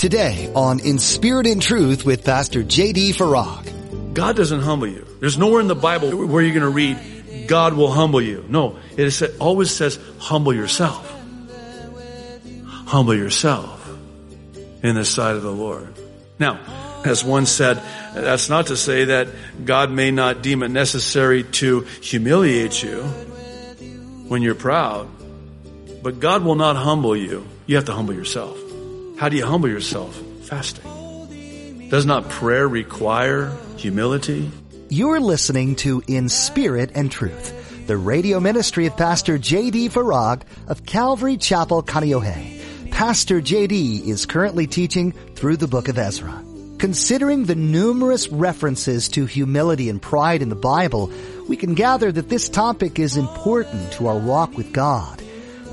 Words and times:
Today 0.00 0.50
on 0.54 0.80
In 0.80 0.98
Spirit 0.98 1.46
and 1.46 1.60
Truth 1.60 2.06
with 2.06 2.24
Pastor 2.24 2.62
J.D. 2.62 3.12
Farag. 3.12 4.14
God 4.14 4.34
doesn't 4.34 4.60
humble 4.60 4.86
you. 4.86 5.06
There's 5.20 5.36
nowhere 5.36 5.60
in 5.60 5.68
the 5.68 5.74
Bible 5.74 6.26
where 6.26 6.42
you're 6.42 6.58
going 6.58 6.62
to 6.62 6.70
read, 6.70 7.46
God 7.46 7.74
will 7.74 7.90
humble 7.90 8.22
you. 8.22 8.42
No, 8.48 8.78
it 8.96 9.22
always 9.38 9.70
says, 9.70 9.98
humble 10.18 10.54
yourself. 10.54 11.06
Humble 12.64 13.14
yourself 13.14 13.94
in 14.82 14.94
the 14.94 15.04
sight 15.04 15.36
of 15.36 15.42
the 15.42 15.52
Lord. 15.52 15.94
Now, 16.38 17.02
as 17.04 17.22
one 17.22 17.44
said, 17.44 17.82
that's 18.14 18.48
not 18.48 18.68
to 18.68 18.78
say 18.78 19.04
that 19.04 19.28
God 19.66 19.90
may 19.90 20.10
not 20.10 20.40
deem 20.40 20.62
it 20.62 20.70
necessary 20.70 21.42
to 21.60 21.80
humiliate 22.00 22.82
you 22.82 23.02
when 24.28 24.40
you're 24.40 24.54
proud, 24.54 25.10
but 26.02 26.20
God 26.20 26.42
will 26.42 26.54
not 26.54 26.76
humble 26.76 27.14
you. 27.14 27.46
You 27.66 27.76
have 27.76 27.84
to 27.84 27.92
humble 27.92 28.14
yourself. 28.14 28.59
How 29.20 29.28
do 29.28 29.36
you 29.36 29.44
humble 29.44 29.68
yourself? 29.68 30.16
Fasting. 30.44 31.90
Does 31.90 32.06
not 32.06 32.30
prayer 32.30 32.66
require 32.66 33.54
humility? 33.76 34.50
You're 34.88 35.20
listening 35.20 35.76
to 35.84 36.02
In 36.06 36.30
Spirit 36.30 36.92
and 36.94 37.12
Truth, 37.12 37.86
the 37.86 37.98
radio 37.98 38.40
ministry 38.40 38.86
of 38.86 38.96
Pastor 38.96 39.36
J.D. 39.36 39.90
Farag 39.90 40.40
of 40.68 40.86
Calvary 40.86 41.36
Chapel, 41.36 41.82
Kaneohe. 41.82 42.90
Pastor 42.92 43.42
J.D. 43.42 44.08
is 44.08 44.24
currently 44.24 44.66
teaching 44.66 45.12
through 45.12 45.58
the 45.58 45.68
book 45.68 45.88
of 45.88 45.98
Ezra. 45.98 46.42
Considering 46.78 47.44
the 47.44 47.54
numerous 47.54 48.26
references 48.30 49.10
to 49.10 49.26
humility 49.26 49.90
and 49.90 50.00
pride 50.00 50.40
in 50.40 50.48
the 50.48 50.56
Bible, 50.56 51.12
we 51.46 51.58
can 51.58 51.74
gather 51.74 52.10
that 52.10 52.30
this 52.30 52.48
topic 52.48 52.98
is 52.98 53.18
important 53.18 53.92
to 53.92 54.06
our 54.06 54.18
walk 54.18 54.56
with 54.56 54.72
God. 54.72 55.22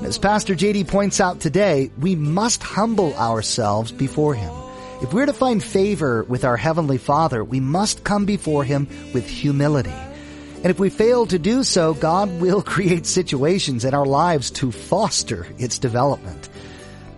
As 0.03 0.19
Pastor 0.19 0.53
JD 0.53 0.87
points 0.87 1.19
out 1.19 1.39
today, 1.39 1.89
we 1.99 2.15
must 2.15 2.61
humble 2.61 3.15
ourselves 3.15 3.91
before 3.91 4.35
Him. 4.35 4.53
If 5.01 5.11
we're 5.11 5.25
to 5.25 5.33
find 5.33 5.61
favor 5.61 6.23
with 6.23 6.45
our 6.45 6.55
Heavenly 6.55 6.99
Father, 6.99 7.43
we 7.43 7.59
must 7.59 8.03
come 8.03 8.25
before 8.25 8.63
Him 8.63 8.87
with 9.11 9.27
humility. 9.27 9.89
And 9.89 10.67
if 10.67 10.79
we 10.79 10.91
fail 10.91 11.25
to 11.25 11.39
do 11.39 11.63
so, 11.63 11.95
God 11.95 12.29
will 12.39 12.61
create 12.61 13.07
situations 13.07 13.85
in 13.85 13.95
our 13.95 14.05
lives 14.05 14.51
to 14.51 14.71
foster 14.71 15.47
its 15.57 15.79
development. 15.79 16.47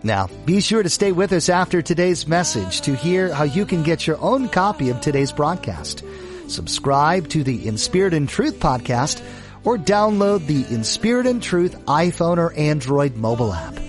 Now, 0.01 0.29
be 0.45 0.61
sure 0.61 0.81
to 0.81 0.89
stay 0.89 1.11
with 1.11 1.33
us 1.33 1.49
after 1.49 1.81
today's 1.81 2.27
message 2.27 2.79
to 2.81 2.95
hear 2.95 3.33
how 3.33 3.43
you 3.43 3.65
can 3.65 3.83
get 3.83 4.07
your 4.07 4.17
own 4.21 4.47
copy 4.47 4.89
of 4.89 5.01
today's 5.01 5.33
broadcast. 5.33 6.03
Subscribe 6.47 7.27
to 7.29 7.43
the 7.43 7.67
In 7.67 7.77
Spirit 7.77 8.13
and 8.13 8.27
Truth 8.27 8.59
podcast 8.61 9.21
or 9.63 9.77
download 9.77 10.45
the 10.45 10.65
In 10.73 10.83
Spirit 10.83 11.27
and 11.27 11.41
Truth 11.41 11.77
iPhone 11.85 12.37
or 12.37 12.53
Android 12.53 13.15
mobile 13.15 13.53
app. 13.53 13.79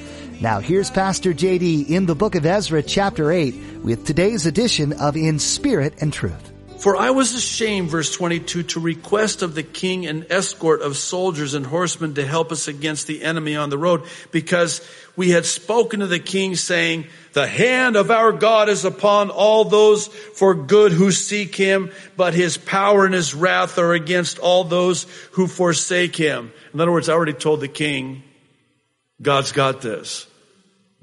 Now 0.40 0.60
here's 0.60 0.90
Pastor 0.90 1.34
JD 1.34 1.90
in 1.90 2.06
the 2.06 2.14
book 2.14 2.34
of 2.34 2.46
Ezra 2.46 2.82
chapter 2.82 3.30
8 3.30 3.54
with 3.82 4.06
today's 4.06 4.46
edition 4.46 4.94
of 4.94 5.16
In 5.16 5.38
Spirit 5.38 5.94
and 6.00 6.12
Truth. 6.12 6.59
For 6.80 6.96
I 6.96 7.10
was 7.10 7.34
ashamed, 7.34 7.90
verse 7.90 8.10
22, 8.10 8.62
to 8.62 8.80
request 8.80 9.42
of 9.42 9.54
the 9.54 9.62
king 9.62 10.06
an 10.06 10.24
escort 10.30 10.80
of 10.80 10.96
soldiers 10.96 11.52
and 11.52 11.66
horsemen 11.66 12.14
to 12.14 12.24
help 12.24 12.50
us 12.52 12.68
against 12.68 13.06
the 13.06 13.22
enemy 13.22 13.54
on 13.54 13.68
the 13.68 13.76
road, 13.76 14.04
because 14.30 14.80
we 15.14 15.28
had 15.28 15.44
spoken 15.44 16.00
to 16.00 16.06
the 16.06 16.18
king 16.18 16.56
saying, 16.56 17.06
the 17.34 17.46
hand 17.46 17.96
of 17.96 18.10
our 18.10 18.32
God 18.32 18.70
is 18.70 18.86
upon 18.86 19.28
all 19.28 19.66
those 19.66 20.06
for 20.08 20.54
good 20.54 20.92
who 20.92 21.12
seek 21.12 21.54
him, 21.54 21.92
but 22.16 22.32
his 22.32 22.56
power 22.56 23.04
and 23.04 23.12
his 23.12 23.34
wrath 23.34 23.76
are 23.76 23.92
against 23.92 24.38
all 24.38 24.64
those 24.64 25.06
who 25.32 25.48
forsake 25.48 26.16
him. 26.16 26.50
In 26.72 26.80
other 26.80 26.92
words, 26.92 27.10
I 27.10 27.12
already 27.12 27.34
told 27.34 27.60
the 27.60 27.68
king, 27.68 28.22
God's 29.20 29.52
got 29.52 29.82
this. 29.82 30.26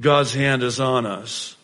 God's 0.01 0.33
hand 0.33 0.63
is 0.63 0.79
on 0.79 1.05
us. 1.05 1.55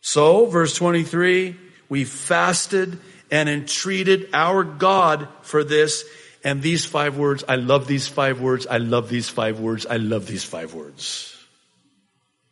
So, 0.00 0.46
verse 0.46 0.74
23, 0.74 1.56
we 1.90 2.04
fasted 2.04 2.98
and 3.30 3.48
entreated 3.48 4.30
our 4.32 4.64
God 4.64 5.28
for 5.42 5.64
this. 5.64 6.04
And 6.44 6.62
these 6.62 6.84
five 6.84 7.18
words, 7.18 7.44
I 7.48 7.56
love 7.56 7.86
these 7.86 8.06
five 8.06 8.40
words, 8.40 8.66
I 8.66 8.78
love 8.78 9.08
these 9.08 9.28
five 9.28 9.58
words, 9.60 9.86
I 9.86 9.96
love 9.96 10.26
these 10.26 10.44
five 10.44 10.72
words. 10.72 11.36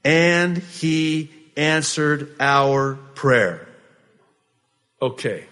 And 0.05 0.59
he 0.59 1.31
answered 1.57 2.35
our 2.41 2.95
prayer. 3.15 3.67
Okay. 5.01 5.47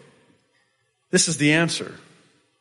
This 1.10 1.28
is 1.28 1.36
the 1.36 1.52
answer. 1.52 1.94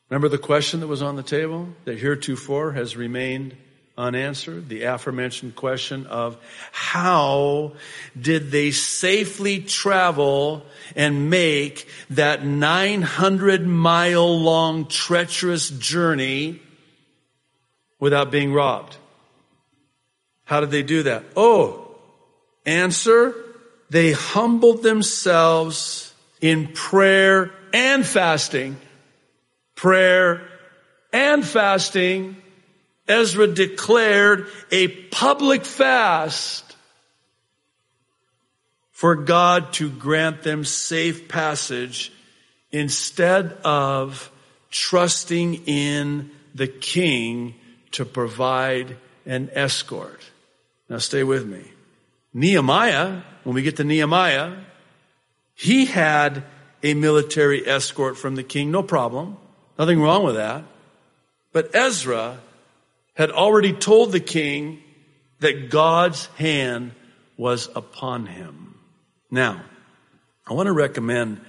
Remember 0.10 0.30
the 0.30 0.38
question 0.38 0.80
that 0.82 0.88
was 0.88 1.02
on 1.02 1.16
the 1.16 1.24
table 1.24 1.70
that 1.86 1.98
heretofore 1.98 2.74
has 2.74 2.96
remained 2.96 3.56
unanswered? 3.98 4.70
The 4.70 4.84
aforementioned 4.84 5.56
question 5.56 6.08
of 6.08 6.38
how 6.72 7.74
did 8.20 8.52
they 8.52 8.72
safely 8.72 9.60
travel 9.60 10.66
and 10.96 11.30
make 11.30 11.88
that 12.10 12.46
900 12.46 13.66
mile 13.68 14.40
long 14.40 14.88
treacherous 14.88 15.70
journey 15.70 16.60
without 18.00 18.32
being 18.32 18.54
robbed? 18.54 18.98
How 20.46 20.60
did 20.60 20.72
they 20.72 20.84
do 20.84 21.04
that? 21.04 21.24
Oh, 21.36 21.96
answer, 22.66 23.36
they 23.90 24.12
humbled 24.12 24.84
themselves 24.84 26.14
in 26.42 26.68
prayer 26.74 27.52
and 27.74 28.06
fasting. 28.06 28.78
Prayer 29.76 30.48
and 31.12 31.46
fasting 31.46 32.36
Ezra 33.08 33.48
declared 33.48 34.48
a 34.72 34.88
public 34.88 35.66
fast 35.66 36.76
for 38.92 39.16
God 39.16 39.74
to 39.74 39.90
grant 39.90 40.44
them 40.44 40.64
safe 40.64 41.28
passage 41.28 42.14
instead 42.72 43.52
of 43.64 44.32
trusting 44.72 45.66
in 45.66 46.32
the 46.56 46.68
king 46.68 47.56
to 47.92 48.06
provide 48.06 48.98
an 49.26 49.50
escort. 49.54 50.22
Now 50.90 50.98
stay 51.00 51.24
with 51.24 51.46
me. 51.46 51.64
Nehemiah, 52.34 53.22
when 53.44 53.56
we 53.56 53.62
get 53.62 53.78
to 53.78 53.84
Nehemiah, 53.84 54.56
he 55.54 55.86
had 55.86 56.44
a 56.82 56.94
military 56.94 57.68
escort 57.68 58.18
from 58.18 58.36
the 58.36 58.44
king, 58.44 58.72
no 58.72 58.84
problem. 58.84 59.38
Nothing 59.78 60.02
wrong 60.02 60.24
with 60.24 60.36
that. 60.36 60.64
But 61.52 61.76
Ezra 61.76 62.40
had 63.14 63.32
already 63.32 63.74
told 63.74 64.12
the 64.12 64.20
king 64.20 64.82
that 65.40 65.70
God's 65.70 66.26
hand 66.38 66.92
was 67.38 67.70
upon 67.76 68.26
him. 68.26 68.76
Now, 69.30 69.62
I 70.48 70.54
want 70.54 70.68
to 70.68 70.74
recommend 70.74 71.42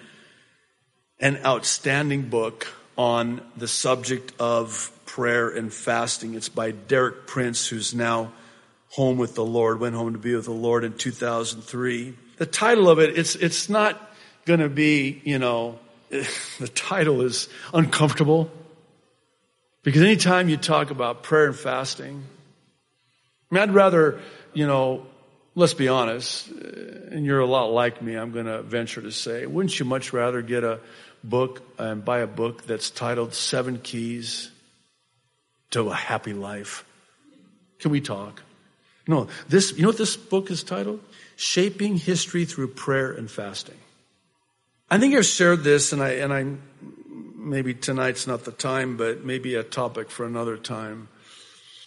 an 1.21 1.39
outstanding 1.45 2.29
book 2.29 2.67
on 2.97 3.41
the 3.57 3.69
subject 3.69 4.33
of 4.39 4.91
prayer 5.07 5.49
and 5.49 5.73
fasting. 5.73 6.35
It's 6.35 6.49
by 6.49 6.71
Derek 6.71 7.27
Prince, 7.27 7.67
who's 7.67 7.95
now 7.95 8.33
home 8.91 9.19
with 9.19 9.35
the 9.35 9.45
Lord, 9.45 9.81
went 9.81 9.95
home 9.95 10.13
to 10.13 10.19
be 10.19 10.35
with 10.35 10.45
the 10.45 10.53
Lord 10.53 10.85
in 10.85 10.93
2003. 10.93 12.15
The 12.37 12.47
title 12.47 12.89
of 12.89 12.99
it, 12.99 13.19
it's, 13.19 13.35
it's 13.35 13.69
not 13.69 14.01
going 14.45 14.61
to 14.61 14.69
be, 14.69 15.21
you 15.25 15.39
know, 15.39 15.79
the 16.11 16.71
title 16.75 17.23
is 17.23 17.49
uncomfortable. 17.73 18.51
Because 19.85 20.01
anytime 20.01 20.49
you 20.49 20.57
talk 20.57 20.91
about 20.91 21.23
prayer 21.23 21.47
and 21.47 21.57
fasting, 21.57 22.25
I 23.51 23.55
mean, 23.55 23.63
I'd 23.63 23.75
rather, 23.75 24.19
you 24.55 24.67
know, 24.67 25.07
let's 25.55 25.75
be 25.75 25.89
honest, 25.89 26.49
and 26.49 27.25
you're 27.25 27.41
a 27.41 27.47
lot 27.47 27.67
like 27.67 28.01
me, 28.01 28.17
I'm 28.17 28.33
going 28.33 28.47
to 28.47 28.63
venture 28.63 29.03
to 29.03 29.13
say, 29.13 29.45
wouldn't 29.45 29.79
you 29.79 29.85
much 29.85 30.15
rather 30.15 30.41
get 30.41 30.65
a 30.65 30.81
book 31.23 31.63
and 31.79 32.03
buy 32.03 32.21
a 32.21 32.27
book 32.27 32.65
that's 32.65 32.89
titled 32.89 33.35
Seven 33.35 33.79
Keys 33.79 34.51
to 35.73 35.91
a 35.91 35.95
Happy 35.95 36.33
Life? 36.33 36.87
Can 37.79 37.91
we 37.91 38.01
talk? 38.01 38.43
No, 39.07 39.29
this, 39.51 39.73
you 39.77 39.83
know 39.83 39.91
what 39.91 39.99
this 39.99 40.17
book 40.17 40.51
is 40.51 40.65
titled? 40.65 41.01
Shaping 41.37 41.99
History 41.99 42.47
Through 42.47 42.69
Prayer 42.69 43.13
and 43.13 43.31
Fasting. 43.31 43.77
I 44.91 44.99
think 44.99 45.15
I've 45.15 45.27
shared 45.27 45.63
this 45.63 45.93
and 45.93 46.03
I, 46.03 46.11
and 46.13 46.33
I 46.33 46.47
maybe 47.45 47.75
tonight's 47.75 48.27
not 48.27 48.45
the 48.45 48.53
time, 48.53 48.97
but 48.97 49.25
maybe 49.25 49.55
a 49.55 49.63
topic 49.63 50.11
for 50.11 50.27
another 50.27 50.57
time. 50.57 51.09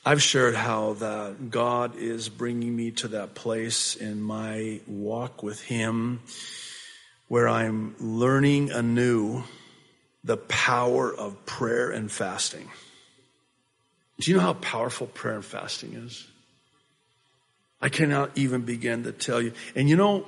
I've 0.06 0.22
shared 0.22 0.56
how 0.56 0.94
that 0.94 1.50
God 1.50 1.98
is 1.98 2.30
bringing 2.30 2.76
me 2.76 2.92
to 2.92 3.10
that 3.10 3.36
place 3.36 3.96
in 3.96 4.22
my 4.22 4.80
walk 4.88 5.44
with 5.44 5.62
Him 5.62 6.22
where 7.28 7.50
I'm 7.50 7.96
learning 8.00 8.72
anew 8.72 9.44
the 10.24 10.38
power 10.38 11.14
of 11.14 11.46
prayer 11.46 11.90
and 11.90 12.12
fasting. 12.12 12.70
Do 14.20 14.32
you 14.32 14.38
know 14.38 14.44
how 14.44 14.54
powerful 14.54 15.08
prayer 15.08 15.36
and 15.36 15.46
fasting 15.46 15.94
is? 15.94 16.26
I 17.82 17.90
cannot 17.90 18.32
even 18.38 18.62
begin 18.62 19.04
to 19.04 19.12
tell 19.12 19.42
you. 19.42 19.54
And 19.76 19.90
you 19.90 19.96
know, 19.96 20.26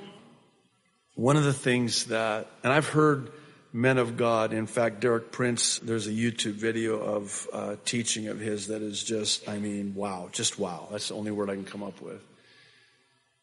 one 1.14 1.36
of 1.36 1.44
the 1.44 1.52
things 1.52 2.04
that, 2.06 2.46
and 2.62 2.72
I've 2.72 2.88
heard 2.88 3.30
men 3.72 3.98
of 3.98 4.16
God. 4.16 4.52
In 4.52 4.66
fact, 4.66 5.00
Derek 5.00 5.30
Prince, 5.32 5.78
there's 5.78 6.06
a 6.06 6.12
YouTube 6.12 6.54
video 6.54 6.98
of 6.98 7.48
uh, 7.52 7.76
teaching 7.84 8.28
of 8.28 8.40
his 8.40 8.68
that 8.68 8.82
is 8.82 9.02
just, 9.02 9.48
I 9.48 9.58
mean, 9.58 9.94
wow, 9.94 10.28
just 10.32 10.58
wow. 10.58 10.88
That's 10.90 11.08
the 11.08 11.14
only 11.14 11.30
word 11.30 11.50
I 11.50 11.54
can 11.54 11.64
come 11.64 11.82
up 11.82 12.00
with. 12.00 12.20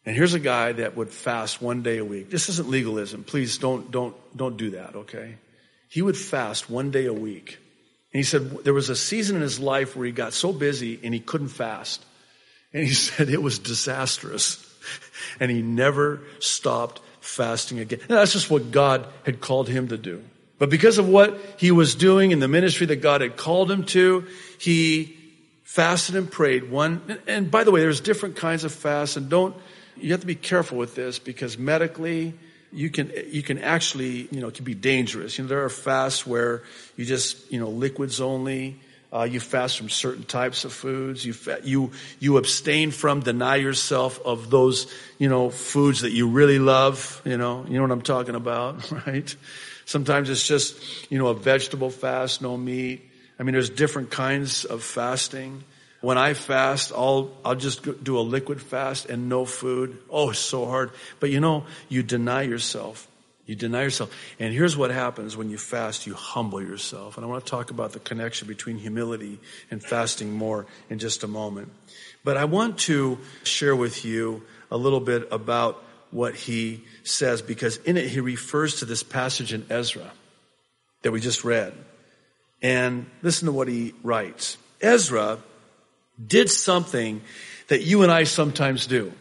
And 0.06 0.16
here's 0.16 0.34
a 0.34 0.40
guy 0.40 0.72
that 0.74 0.96
would 0.96 1.10
fast 1.10 1.62
one 1.62 1.84
day 1.84 1.98
a 1.98 2.06
week. 2.06 2.30
This 2.30 2.50
isn't 2.50 2.70
legalism. 2.70 3.24
Please 3.24 3.58
don't, 3.58 3.92
don't, 3.92 4.16
don't 4.36 4.58
do 4.58 4.72
that, 4.72 4.96
okay? 4.96 5.36
He 5.90 6.02
would 6.02 6.18
fast 6.18 6.70
one 6.70 6.92
day 6.92 7.06
a 7.06 7.14
week. 7.14 7.58
And 8.14 8.20
he 8.20 8.24
said 8.24 8.64
there 8.64 8.74
was 8.74 8.90
a 8.90 8.96
season 8.96 9.36
in 9.36 9.42
his 9.42 9.60
life 9.60 9.96
where 9.96 10.06
he 10.06 10.12
got 10.12 10.34
so 10.34 10.54
busy 10.54 11.00
and 11.04 11.14
he 11.14 11.20
couldn't 11.20 11.50
fast. 11.50 12.04
And 12.74 12.86
he 12.86 12.94
said 12.94 13.30
it 13.30 13.42
was 13.42 13.60
disastrous. 13.60 14.64
And 15.42 15.52
he 15.52 15.62
never 15.62 16.22
stopped 16.40 17.02
fasting 17.28 17.80
again. 17.80 18.00
And 18.02 18.10
that's 18.10 18.34
just 18.34 18.50
what 18.50 18.72
God 18.72 19.08
had 19.26 19.42
called 19.42 19.68
him 19.68 19.90
to 19.90 19.98
do. 19.98 20.24
But 20.60 20.70
because 20.70 20.98
of 20.98 21.08
what 21.08 21.40
he 21.58 21.72
was 21.72 21.94
doing 21.94 22.32
in 22.32 22.40
the 22.40 22.48
ministry 22.48 22.88
that 22.88 22.98
God 22.98 23.22
had 23.22 23.38
called 23.38 23.70
him 23.70 23.84
to, 23.86 24.26
he 24.60 25.16
fasted 25.64 26.16
and 26.16 26.32
prayed 26.32 26.72
one. 26.72 27.20
And 27.28 27.52
by 27.52 27.64
the 27.64 27.72
way, 27.72 27.82
there's 27.82 28.02
different 28.02 28.38
kinds 28.38 28.64
of 28.64 28.72
fasts 28.72 29.18
and 29.18 29.30
don't, 29.30 29.56
you 29.96 30.12
have 30.12 30.22
to 30.22 30.28
be 30.28 30.36
careful 30.36 30.78
with 30.78 30.96
this 30.96 31.20
because 31.20 31.58
medically, 31.58 32.34
you 32.72 32.90
can 32.90 33.12
you 33.30 33.42
can 33.42 33.60
actually 33.60 34.28
you 34.30 34.42
know 34.42 34.48
it 34.48 34.54
can 34.54 34.66
be 34.66 34.76
dangerous. 34.76 35.38
You 35.38 35.46
know 35.46 35.48
there 35.48 35.64
are 35.64 35.70
fasts 35.70 36.28
where 36.28 36.64
you 36.96 37.06
just 37.06 37.52
you 37.52 37.60
know 37.60 37.70
liquids 37.70 38.20
only. 38.22 38.80
Uh, 39.12 39.24
you 39.24 39.40
fast 39.40 39.78
from 39.78 39.90
certain 39.90 40.24
types 40.24 40.66
of 40.66 40.74
foods. 40.74 41.26
You 41.26 41.34
fa- 41.34 41.62
you 41.64 41.92
you 42.20 42.38
abstain 42.38 42.92
from, 42.92 43.22
deny 43.22 43.56
yourself 43.56 44.20
of 44.26 44.50
those 44.50 44.92
you 45.18 45.30
know 45.30 45.50
foods 45.50 46.02
that 46.02 46.12
you 46.12 46.28
really 46.28 46.60
love. 46.60 47.22
You 47.24 47.38
know 47.38 47.66
you 47.68 47.76
know 47.76 47.84
what 47.84 47.92
I'm 47.92 48.02
talking 48.02 48.36
about, 48.36 48.92
right? 49.08 49.34
Sometimes 49.86 50.30
it's 50.30 50.46
just 50.46 50.78
you 51.10 51.18
know 51.18 51.28
a 51.28 51.34
vegetable 51.34 51.90
fast, 51.90 52.42
no 52.42 52.58
meat. 52.58 53.08
I 53.40 53.44
mean, 53.44 53.54
there's 53.54 53.70
different 53.70 54.10
kinds 54.10 54.66
of 54.66 54.84
fasting. 54.84 55.64
When 56.02 56.18
I 56.18 56.34
fast, 56.34 56.92
I'll, 56.92 57.32
I'll 57.44 57.56
just 57.56 58.04
do 58.04 58.18
a 58.18 58.22
liquid 58.22 58.62
fast 58.62 59.08
and 59.08 59.30
no 59.30 59.46
food. 59.46 59.98
Oh, 60.10 60.32
it's 60.32 60.40
so 60.40 60.66
hard. 60.66 60.92
But 61.20 61.30
you 61.32 61.40
know, 61.40 61.66
you 61.90 62.04
deny 62.04 62.44
yourself. 62.44 63.08
You 63.48 63.56
deny 63.56 63.84
yourself. 63.84 64.14
And 64.40 64.54
here's 64.54 64.76
what 64.76 64.92
happens 64.92 65.38
when 65.38 65.50
you 65.50 65.58
fast, 65.58 66.06
you 66.06 66.14
humble 66.14 66.62
yourself. 66.62 67.16
And 67.16 67.26
I 67.26 67.30
want 67.30 67.46
to 67.46 67.50
talk 67.50 67.72
about 67.72 67.94
the 67.94 68.00
connection 68.00 68.46
between 68.48 68.78
humility 68.78 69.40
and 69.72 69.82
fasting 69.82 70.34
more 70.34 70.68
in 70.90 71.00
just 71.00 71.24
a 71.24 71.28
moment. 71.28 71.72
But 72.26 72.36
I 72.36 72.44
want 72.44 72.78
to 72.80 73.18
share 73.44 73.74
with 73.74 74.04
you 74.04 74.44
a 74.70 74.76
little 74.76 75.00
bit 75.00 75.30
about 75.32 75.82
what 76.12 76.36
he 76.36 76.84
says 77.04 77.42
because 77.42 77.78
in 77.78 77.96
it 77.96 78.10
he 78.10 78.20
refers 78.20 78.80
to 78.80 78.86
this 78.86 79.02
passage 79.02 79.54
in 79.54 79.66
Ezra 79.70 80.12
that 81.04 81.12
we 81.12 81.22
just 81.22 81.46
read. 81.46 81.74
And 82.62 83.06
listen 83.22 83.46
to 83.46 83.54
what 83.54 83.70
he 83.70 83.94
writes. 84.04 84.58
Ezra 84.82 85.38
did 86.26 86.50
something 86.50 87.22
that 87.70 87.84
you 87.84 88.04
and 88.04 88.12
I 88.12 88.26
sometimes 88.26 88.88
do. 88.88 89.14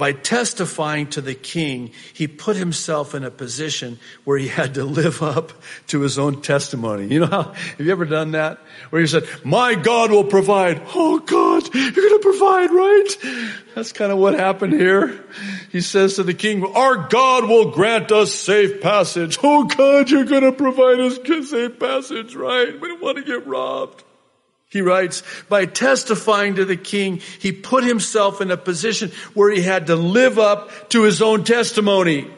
By 0.00 0.12
testifying 0.12 1.08
to 1.08 1.20
the 1.20 1.34
king, 1.34 1.90
he 2.14 2.26
put 2.26 2.56
himself 2.56 3.14
in 3.14 3.22
a 3.22 3.30
position 3.30 3.98
where 4.24 4.38
he 4.38 4.48
had 4.48 4.76
to 4.76 4.84
live 4.84 5.22
up 5.22 5.52
to 5.88 6.00
his 6.00 6.18
own 6.18 6.40
testimony. 6.40 7.06
You 7.08 7.20
know 7.20 7.26
how, 7.26 7.42
have 7.52 7.80
you 7.80 7.92
ever 7.92 8.06
done 8.06 8.30
that? 8.30 8.60
Where 8.88 9.02
you 9.02 9.06
said, 9.06 9.28
my 9.44 9.74
God 9.74 10.10
will 10.10 10.24
provide. 10.24 10.80
Oh 10.94 11.18
God, 11.18 11.74
you're 11.74 11.90
going 11.90 12.18
to 12.18 12.18
provide, 12.22 12.70
right? 12.70 13.54
That's 13.74 13.92
kind 13.92 14.10
of 14.10 14.16
what 14.16 14.32
happened 14.32 14.72
here. 14.72 15.22
He 15.70 15.82
says 15.82 16.14
to 16.14 16.22
the 16.22 16.32
king, 16.32 16.64
our 16.64 17.06
God 17.08 17.44
will 17.44 17.70
grant 17.70 18.10
us 18.10 18.32
safe 18.32 18.80
passage. 18.80 19.38
Oh 19.42 19.64
God, 19.64 20.08
you're 20.08 20.24
going 20.24 20.44
to 20.44 20.52
provide 20.52 20.98
us 21.00 21.18
safe 21.50 21.78
passage, 21.78 22.34
right? 22.34 22.80
We 22.80 22.88
don't 22.88 23.02
want 23.02 23.18
to 23.18 23.22
get 23.22 23.46
robbed. 23.46 24.02
He 24.70 24.82
writes, 24.82 25.24
by 25.48 25.66
testifying 25.66 26.54
to 26.54 26.64
the 26.64 26.76
king, 26.76 27.20
he 27.40 27.50
put 27.50 27.82
himself 27.82 28.40
in 28.40 28.52
a 28.52 28.56
position 28.56 29.10
where 29.34 29.50
he 29.50 29.62
had 29.62 29.88
to 29.88 29.96
live 29.96 30.38
up 30.38 30.90
to 30.90 31.02
his 31.02 31.20
own 31.20 31.42
testimony. 31.42 32.30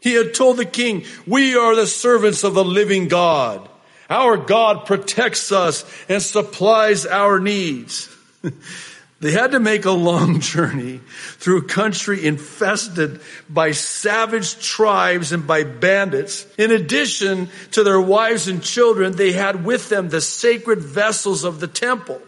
He 0.00 0.14
had 0.14 0.32
told 0.32 0.56
the 0.56 0.64
king, 0.64 1.04
we 1.26 1.56
are 1.56 1.74
the 1.74 1.88
servants 1.88 2.44
of 2.44 2.54
the 2.54 2.64
living 2.64 3.08
God. 3.08 3.68
Our 4.08 4.36
God 4.36 4.86
protects 4.86 5.50
us 5.50 5.84
and 6.08 6.22
supplies 6.22 7.04
our 7.04 7.40
needs. 7.40 8.08
They 9.22 9.30
had 9.30 9.52
to 9.52 9.60
make 9.60 9.84
a 9.84 9.92
long 9.92 10.40
journey 10.40 11.00
through 11.36 11.58
a 11.58 11.64
country 11.64 12.26
infested 12.26 13.20
by 13.48 13.70
savage 13.70 14.58
tribes 14.60 15.30
and 15.30 15.46
by 15.46 15.62
bandits. 15.62 16.44
In 16.58 16.72
addition 16.72 17.48
to 17.70 17.84
their 17.84 18.00
wives 18.00 18.48
and 18.48 18.60
children, 18.60 19.12
they 19.12 19.30
had 19.30 19.64
with 19.64 19.88
them 19.88 20.08
the 20.08 20.20
sacred 20.20 20.80
vessels 20.80 21.44
of 21.44 21.60
the 21.60 21.68
temple. 21.68 22.20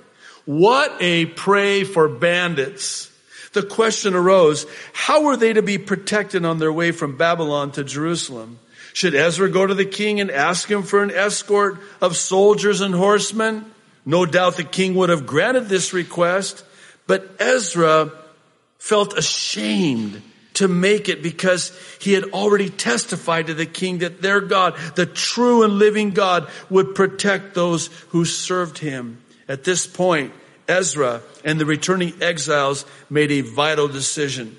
What 0.45 0.97
a 1.01 1.27
prey 1.27 1.83
for 1.83 2.09
bandits. 2.09 3.11
The 3.55 3.65
question 3.65 4.15
arose, 4.15 4.65
how 4.93 5.25
were 5.25 5.37
they 5.37 5.53
to 5.53 5.63
be 5.63 5.79
protected 5.79 6.45
on 6.45 6.61
their 6.61 6.73
way 6.73 6.93
from 6.93 7.17
Babylon 7.17 7.73
to 7.73 7.83
Jerusalem? 7.83 8.61
Should 8.93 9.17
Ezra 9.17 9.51
go 9.51 9.67
to 9.67 9.75
the 9.75 9.85
king 9.85 10.21
and 10.21 10.31
ask 10.31 10.71
him 10.71 10.85
for 10.85 11.03
an 11.03 11.11
escort 11.11 11.81
of 12.01 12.17
soldiers 12.17 12.81
and 12.81 12.95
horsemen? 12.95 13.65
No 14.07 14.27
doubt 14.27 14.57
the 14.57 14.63
king 14.63 14.95
would 14.95 15.09
have 15.09 15.27
granted 15.27 15.69
this 15.69 15.93
request. 15.93 16.65
But 17.07 17.37
Ezra 17.39 18.11
felt 18.79 19.17
ashamed 19.17 20.23
to 20.55 20.69
make 20.69 21.09
it 21.09 21.23
because 21.23 21.77
he 22.01 22.13
had 22.13 22.25
already 22.25 22.71
testified 22.71 23.49
to 23.49 23.55
the 23.55 23.67
king 23.67 23.99
that 23.99 24.23
their 24.23 24.41
God, 24.41 24.77
the 24.95 25.07
true 25.07 25.65
and 25.65 25.79
living 25.79 26.11
God, 26.11 26.49
would 26.71 26.95
protect 26.95 27.55
those 27.55 27.89
who 28.11 28.25
served 28.25 28.79
him. 28.79 29.23
At 29.49 29.65
this 29.65 29.87
point, 29.87 30.33
Ezra 30.69 31.23
and 31.45 31.61
the 31.61 31.67
returning 31.67 32.23
exiles 32.23 32.87
made 33.11 33.31
a 33.33 33.43
vital 33.43 33.89
decision. 33.89 34.57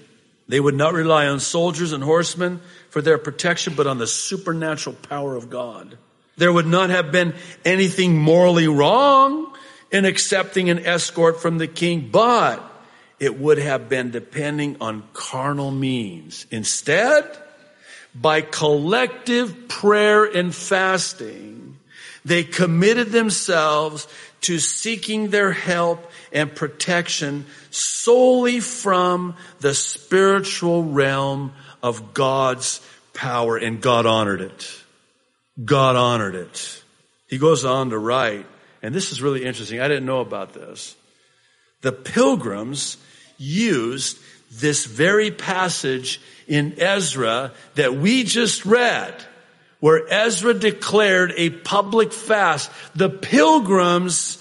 They 0.48 0.60
would 0.60 0.76
not 0.76 0.94
rely 0.94 1.28
on 1.28 1.40
soldiers 1.40 1.92
and 1.92 2.04
horsemen 2.04 2.62
for 2.90 3.02
their 3.02 3.18
protection, 3.18 3.74
but 3.76 3.88
on 3.88 3.98
the 3.98 4.06
supernatural 4.06 4.96
power 4.96 5.36
of 5.36 5.50
God. 5.50 5.98
There 6.38 6.54
would 6.54 6.68
not 6.68 6.90
have 6.90 7.12
been 7.12 7.34
anything 7.64 8.18
morally 8.18 8.68
wrong 8.68 9.56
in 9.92 10.06
accepting 10.06 10.70
an 10.70 10.86
escort 10.86 11.42
from 11.42 11.58
the 11.58 11.68
king, 11.68 12.10
but 12.12 12.62
it 13.20 13.40
would 13.40 13.58
have 13.58 13.88
been 13.90 14.12
depending 14.12 14.78
on 14.82 15.04
carnal 15.14 15.72
means. 15.72 16.46
Instead, 16.52 17.26
by 18.14 18.42
collective 18.42 19.68
prayer 19.68 20.26
and 20.26 20.54
fasting, 20.54 21.78
they 22.24 22.44
committed 22.44 23.12
themselves 23.12 24.08
to 24.42 24.60
seeking 24.60 25.30
their 25.30 25.52
help 25.52 26.12
and 26.32 26.54
protection 26.54 27.46
solely 27.72 28.60
from 28.60 29.36
the 29.60 29.74
spiritual 29.74 30.84
realm 30.84 31.54
of 31.82 32.14
God's 32.14 32.82
power, 33.14 33.58
and 33.58 33.82
God 33.82 34.06
honored 34.06 34.42
it. 34.42 34.84
God 35.64 35.96
honored 35.96 36.36
it. 36.36 36.84
He 37.28 37.38
goes 37.38 37.64
on 37.64 37.92
to 37.92 37.98
write, 37.98 38.46
and 38.86 38.94
this 38.94 39.12
is 39.12 39.20
really 39.20 39.44
interesting. 39.44 39.80
I 39.80 39.88
didn't 39.88 40.06
know 40.06 40.22
about 40.22 40.54
this. 40.54 40.96
The 41.82 41.92
pilgrims 41.92 42.98
used 43.40 44.20
this 44.52 44.86
very 44.86 45.32
passage 45.32 46.22
in 46.48 46.80
Ezra 46.80 47.52
that 47.74 47.96
we 47.96 48.24
just 48.24 48.64
read, 48.64 49.16
where 49.80 50.08
Ezra 50.08 50.54
declared 50.54 51.34
a 51.36 51.50
public 51.50 52.14
fast. 52.14 52.70
The 52.94 53.10
pilgrims, 53.10 54.38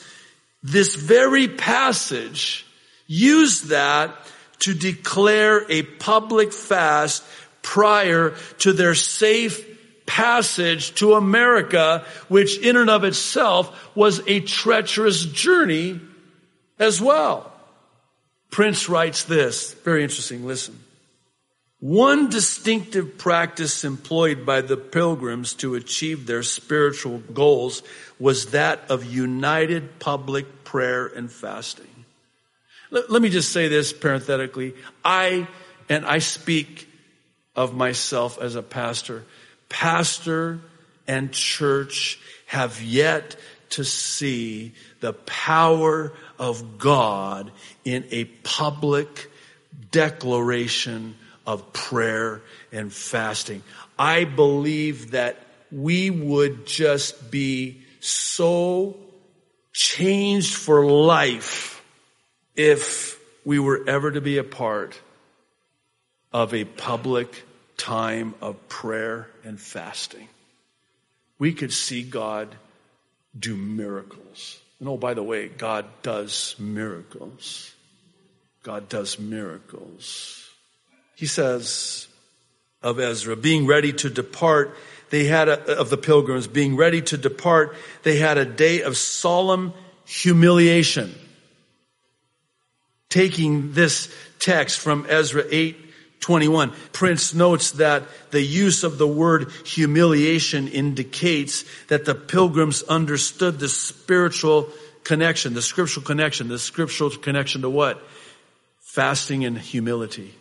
this 0.62 0.94
very 0.94 1.48
passage, 1.48 2.66
used 3.06 3.68
that 3.68 4.14
to 4.60 4.74
declare 4.74 5.64
a 5.70 5.82
public 5.82 6.52
fast 6.52 7.24
prior 7.62 8.34
to 8.58 8.74
their 8.74 8.94
safe 8.94 9.73
passage 10.06 10.94
to 10.96 11.14
America, 11.14 12.04
which 12.28 12.58
in 12.58 12.76
and 12.76 12.90
of 12.90 13.04
itself 13.04 13.96
was 13.96 14.20
a 14.26 14.40
treacherous 14.40 15.24
journey 15.24 16.00
as 16.78 17.00
well. 17.00 17.50
Prince 18.50 18.88
writes 18.88 19.24
this, 19.24 19.72
very 19.74 20.02
interesting, 20.02 20.46
listen. 20.46 20.78
One 21.80 22.30
distinctive 22.30 23.18
practice 23.18 23.84
employed 23.84 24.46
by 24.46 24.62
the 24.62 24.76
pilgrims 24.76 25.52
to 25.54 25.74
achieve 25.74 26.26
their 26.26 26.42
spiritual 26.42 27.18
goals 27.18 27.82
was 28.18 28.52
that 28.52 28.90
of 28.90 29.04
united 29.04 29.98
public 29.98 30.64
prayer 30.64 31.06
and 31.06 31.30
fasting. 31.30 32.06
Let, 32.90 33.10
let 33.10 33.20
me 33.20 33.28
just 33.28 33.52
say 33.52 33.68
this 33.68 33.92
parenthetically. 33.92 34.74
I, 35.04 35.46
and 35.88 36.06
I 36.06 36.20
speak 36.20 36.88
of 37.54 37.74
myself 37.74 38.40
as 38.40 38.54
a 38.54 38.62
pastor, 38.62 39.24
pastor 39.74 40.60
and 41.08 41.32
church 41.32 42.20
have 42.46 42.80
yet 42.80 43.34
to 43.70 43.84
see 43.84 44.72
the 45.00 45.12
power 45.12 46.12
of 46.38 46.78
God 46.78 47.50
in 47.84 48.04
a 48.12 48.24
public 48.24 49.28
declaration 49.90 51.16
of 51.44 51.72
prayer 51.72 52.40
and 52.70 52.92
fasting. 52.92 53.64
I 53.98 54.22
believe 54.22 55.10
that 55.10 55.38
we 55.72 56.08
would 56.08 56.66
just 56.66 57.32
be 57.32 57.82
so 57.98 58.96
changed 59.72 60.54
for 60.54 60.86
life 60.86 61.84
if 62.54 63.18
we 63.44 63.58
were 63.58 63.82
ever 63.88 64.12
to 64.12 64.20
be 64.20 64.38
a 64.38 64.44
part 64.44 64.96
of 66.32 66.54
a 66.54 66.64
public 66.64 67.44
time 67.84 68.34
of 68.40 68.66
prayer 68.70 69.28
and 69.44 69.60
fasting, 69.60 70.26
we 71.38 71.52
could 71.52 71.70
see 71.70 72.02
God 72.02 72.48
do 73.38 73.54
miracles. 73.54 74.58
And 74.80 74.88
oh, 74.88 74.96
by 74.96 75.12
the 75.12 75.22
way, 75.22 75.48
God 75.48 75.84
does 76.02 76.56
miracles. 76.58 77.74
God 78.62 78.88
does 78.88 79.18
miracles. 79.18 80.48
He 81.14 81.26
says 81.26 82.08
of 82.82 82.98
Ezra, 82.98 83.36
being 83.36 83.66
ready 83.66 83.92
to 83.92 84.08
depart, 84.08 84.74
they 85.10 85.24
had 85.24 85.50
a, 85.50 85.78
of 85.78 85.90
the 85.90 85.98
pilgrims 85.98 86.46
being 86.46 86.76
ready 86.76 87.02
to 87.02 87.18
depart, 87.18 87.76
they 88.02 88.16
had 88.16 88.38
a 88.38 88.46
day 88.46 88.80
of 88.80 88.96
solemn 88.96 89.74
humiliation. 90.06 91.14
Taking 93.10 93.72
this 93.72 94.10
text 94.38 94.80
from 94.80 95.04
Ezra 95.06 95.44
8, 95.50 95.83
21. 96.24 96.72
Prince 96.94 97.34
notes 97.34 97.72
that 97.72 98.02
the 98.30 98.40
use 98.40 98.82
of 98.82 98.96
the 98.96 99.06
word 99.06 99.50
humiliation 99.66 100.68
indicates 100.68 101.66
that 101.88 102.06
the 102.06 102.14
pilgrims 102.14 102.82
understood 102.84 103.58
the 103.58 103.68
spiritual 103.68 104.70
connection, 105.02 105.52
the 105.52 105.60
scriptural 105.60 106.02
connection, 106.02 106.48
the 106.48 106.58
scriptural 106.58 107.10
connection 107.10 107.60
to 107.60 107.68
what? 107.68 108.02
Fasting 108.80 109.44
and 109.44 109.58
humility. 109.58 110.34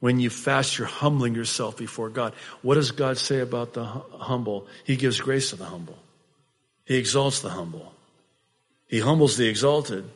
When 0.00 0.18
you 0.18 0.30
fast, 0.30 0.78
you're 0.78 0.86
humbling 0.86 1.34
yourself 1.34 1.76
before 1.76 2.08
God. 2.08 2.32
What 2.62 2.76
does 2.76 2.92
God 2.92 3.18
say 3.18 3.40
about 3.40 3.74
the 3.74 3.84
humble? 3.84 4.66
He 4.84 4.96
gives 4.96 5.20
grace 5.20 5.50
to 5.50 5.56
the 5.56 5.66
humble. 5.66 5.98
He 6.86 6.96
exalts 6.96 7.40
the 7.40 7.50
humble. 7.50 7.92
He 8.86 9.00
humbles 9.00 9.36
the 9.36 9.46
exalted. 9.46 10.06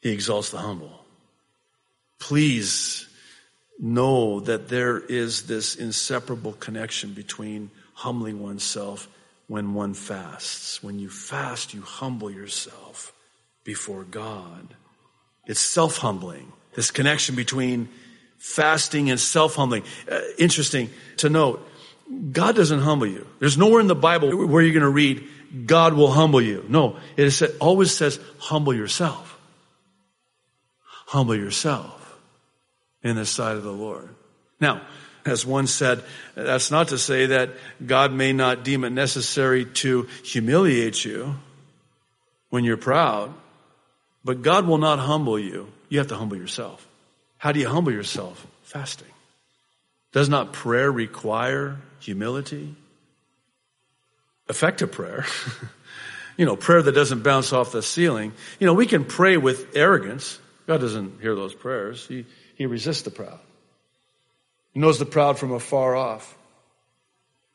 He 0.00 0.12
exalts 0.12 0.48
the 0.48 0.56
humble. 0.56 1.04
Please 2.18 3.06
know 3.80 4.40
that 4.40 4.68
there 4.68 4.98
is 4.98 5.46
this 5.46 5.74
inseparable 5.74 6.52
connection 6.52 7.12
between 7.12 7.70
humbling 7.94 8.40
oneself 8.40 9.08
when 9.46 9.74
one 9.74 9.94
fasts. 9.94 10.82
When 10.82 10.98
you 10.98 11.08
fast, 11.08 11.72
you 11.74 11.80
humble 11.80 12.30
yourself 12.30 13.12
before 13.64 14.04
God. 14.04 14.74
It's 15.46 15.60
self 15.60 15.96
humbling, 15.96 16.52
this 16.74 16.90
connection 16.90 17.34
between 17.34 17.88
fasting 18.38 19.10
and 19.10 19.18
self 19.18 19.54
humbling. 19.54 19.84
Uh, 20.10 20.20
interesting 20.38 20.90
to 21.18 21.30
note, 21.30 21.66
God 22.32 22.54
doesn't 22.56 22.80
humble 22.80 23.06
you. 23.06 23.26
There's 23.38 23.56
nowhere 23.56 23.80
in 23.80 23.86
the 23.86 23.94
Bible 23.94 24.46
where 24.46 24.62
you're 24.62 24.74
going 24.74 24.82
to 24.82 24.88
read, 24.88 25.26
God 25.66 25.94
will 25.94 26.10
humble 26.10 26.42
you. 26.42 26.64
No, 26.68 26.98
it 27.16 27.42
always 27.60 27.94
says, 27.94 28.20
humble 28.38 28.74
yourself. 28.74 29.38
Humble 31.06 31.34
yourself 31.34 31.99
in 33.02 33.16
the 33.16 33.26
sight 33.26 33.56
of 33.56 33.62
the 33.62 33.72
Lord. 33.72 34.08
Now, 34.60 34.82
as 35.24 35.44
one 35.44 35.66
said, 35.66 36.02
that's 36.34 36.70
not 36.70 36.88
to 36.88 36.98
say 36.98 37.26
that 37.26 37.50
God 37.84 38.12
may 38.12 38.32
not 38.32 38.64
deem 38.64 38.84
it 38.84 38.90
necessary 38.90 39.64
to 39.66 40.08
humiliate 40.24 41.04
you 41.04 41.36
when 42.48 42.64
you're 42.64 42.76
proud, 42.76 43.32
but 44.24 44.42
God 44.42 44.66
will 44.66 44.78
not 44.78 44.98
humble 44.98 45.38
you. 45.38 45.68
You 45.88 45.98
have 45.98 46.08
to 46.08 46.16
humble 46.16 46.36
yourself. 46.36 46.86
How 47.38 47.52
do 47.52 47.60
you 47.60 47.68
humble 47.68 47.92
yourself? 47.92 48.46
Fasting. 48.62 49.08
Does 50.12 50.28
not 50.28 50.52
prayer 50.52 50.90
require 50.90 51.78
humility? 52.00 52.74
Effective 54.48 54.90
prayer. 54.90 55.24
you 56.36 56.44
know, 56.44 56.56
prayer 56.56 56.82
that 56.82 56.92
doesn't 56.92 57.22
bounce 57.22 57.52
off 57.52 57.72
the 57.72 57.82
ceiling. 57.82 58.32
You 58.58 58.66
know, 58.66 58.74
we 58.74 58.86
can 58.86 59.04
pray 59.04 59.36
with 59.36 59.76
arrogance. 59.76 60.38
God 60.66 60.80
doesn't 60.80 61.20
hear 61.20 61.34
those 61.34 61.54
prayers. 61.54 62.06
He, 62.06 62.26
he 62.60 62.66
resists 62.66 63.00
the 63.00 63.10
proud. 63.10 63.38
He 64.74 64.80
knows 64.80 64.98
the 64.98 65.06
proud 65.06 65.38
from 65.38 65.50
afar 65.50 65.96
off. 65.96 66.36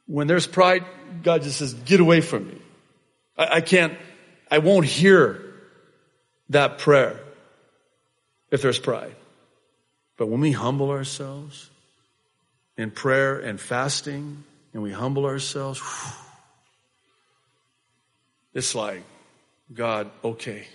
When 0.08 0.26
there's 0.26 0.48
pride, 0.48 0.84
God 1.22 1.44
just 1.44 1.60
says, 1.60 1.76
get 1.76 2.00
away 2.00 2.22
from 2.22 2.48
me. 2.48 2.58
I, 3.38 3.58
I 3.58 3.62
can't, 3.62 3.94
I 4.50 4.58
won't 4.58 4.88
hear 4.88 5.44
that 6.50 6.80
prayer 6.80 7.20
if 8.50 8.64
there's 8.64 8.80
pride. 8.80 9.16
But 10.18 10.26
when 10.26 10.40
we 10.40 10.52
humble 10.52 10.90
ourselves 10.90 11.70
in 12.76 12.90
prayer 12.90 13.38
and 13.38 13.62
fasting, 13.62 14.44
and 14.74 14.82
we 14.82 14.92
humble 14.92 15.28
ourselves, 15.28 15.80
whew, 15.82 16.14
it's 18.56 18.74
like, 18.74 19.04
God, 19.72 20.10
okay, 20.24 20.66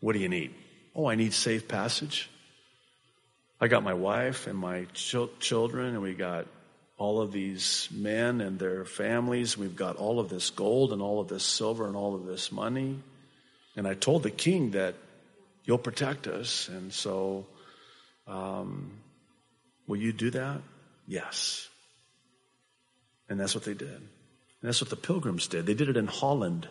what 0.00 0.12
do 0.12 0.18
you 0.18 0.28
need? 0.28 0.52
Oh, 0.94 1.06
I 1.06 1.14
need 1.14 1.32
safe 1.32 1.66
passage. 1.66 2.28
I 3.60 3.68
got 3.68 3.82
my 3.82 3.94
wife 3.94 4.46
and 4.46 4.58
my 4.58 4.84
ch- 4.92 5.16
children, 5.40 5.94
and 5.94 6.02
we 6.02 6.14
got 6.14 6.46
all 6.98 7.20
of 7.20 7.32
these 7.32 7.88
men 7.90 8.40
and 8.40 8.58
their 8.58 8.84
families. 8.84 9.56
We've 9.56 9.76
got 9.76 9.96
all 9.96 10.18
of 10.18 10.28
this 10.28 10.50
gold 10.50 10.92
and 10.92 11.00
all 11.00 11.20
of 11.20 11.28
this 11.28 11.44
silver 11.44 11.86
and 11.86 11.96
all 11.96 12.14
of 12.14 12.26
this 12.26 12.50
money. 12.50 12.98
And 13.76 13.86
I 13.86 13.94
told 13.94 14.22
the 14.22 14.30
king 14.30 14.72
that 14.72 14.94
you'll 15.64 15.78
protect 15.78 16.26
us. 16.26 16.68
And 16.68 16.92
so, 16.92 17.46
um, 18.26 18.92
will 19.86 19.98
you 19.98 20.12
do 20.12 20.30
that? 20.30 20.60
Yes. 21.06 21.68
And 23.28 23.38
that's 23.38 23.54
what 23.54 23.64
they 23.64 23.74
did. 23.74 23.88
And 23.88 24.08
that's 24.62 24.80
what 24.80 24.90
the 24.90 24.96
pilgrims 24.96 25.46
did. 25.48 25.66
They 25.66 25.74
did 25.74 25.88
it 25.88 25.96
in 25.96 26.06
Holland 26.06 26.68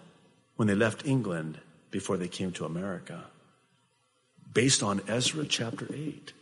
when 0.55 0.67
they 0.67 0.75
left 0.75 1.05
England 1.05 1.59
before 1.91 2.17
they 2.17 2.27
came 2.27 2.51
to 2.53 2.65
America, 2.65 3.23
based 4.51 4.81
on 4.81 5.01
Ezra 5.07 5.45
chapter 5.45 5.87
8. 5.93 6.33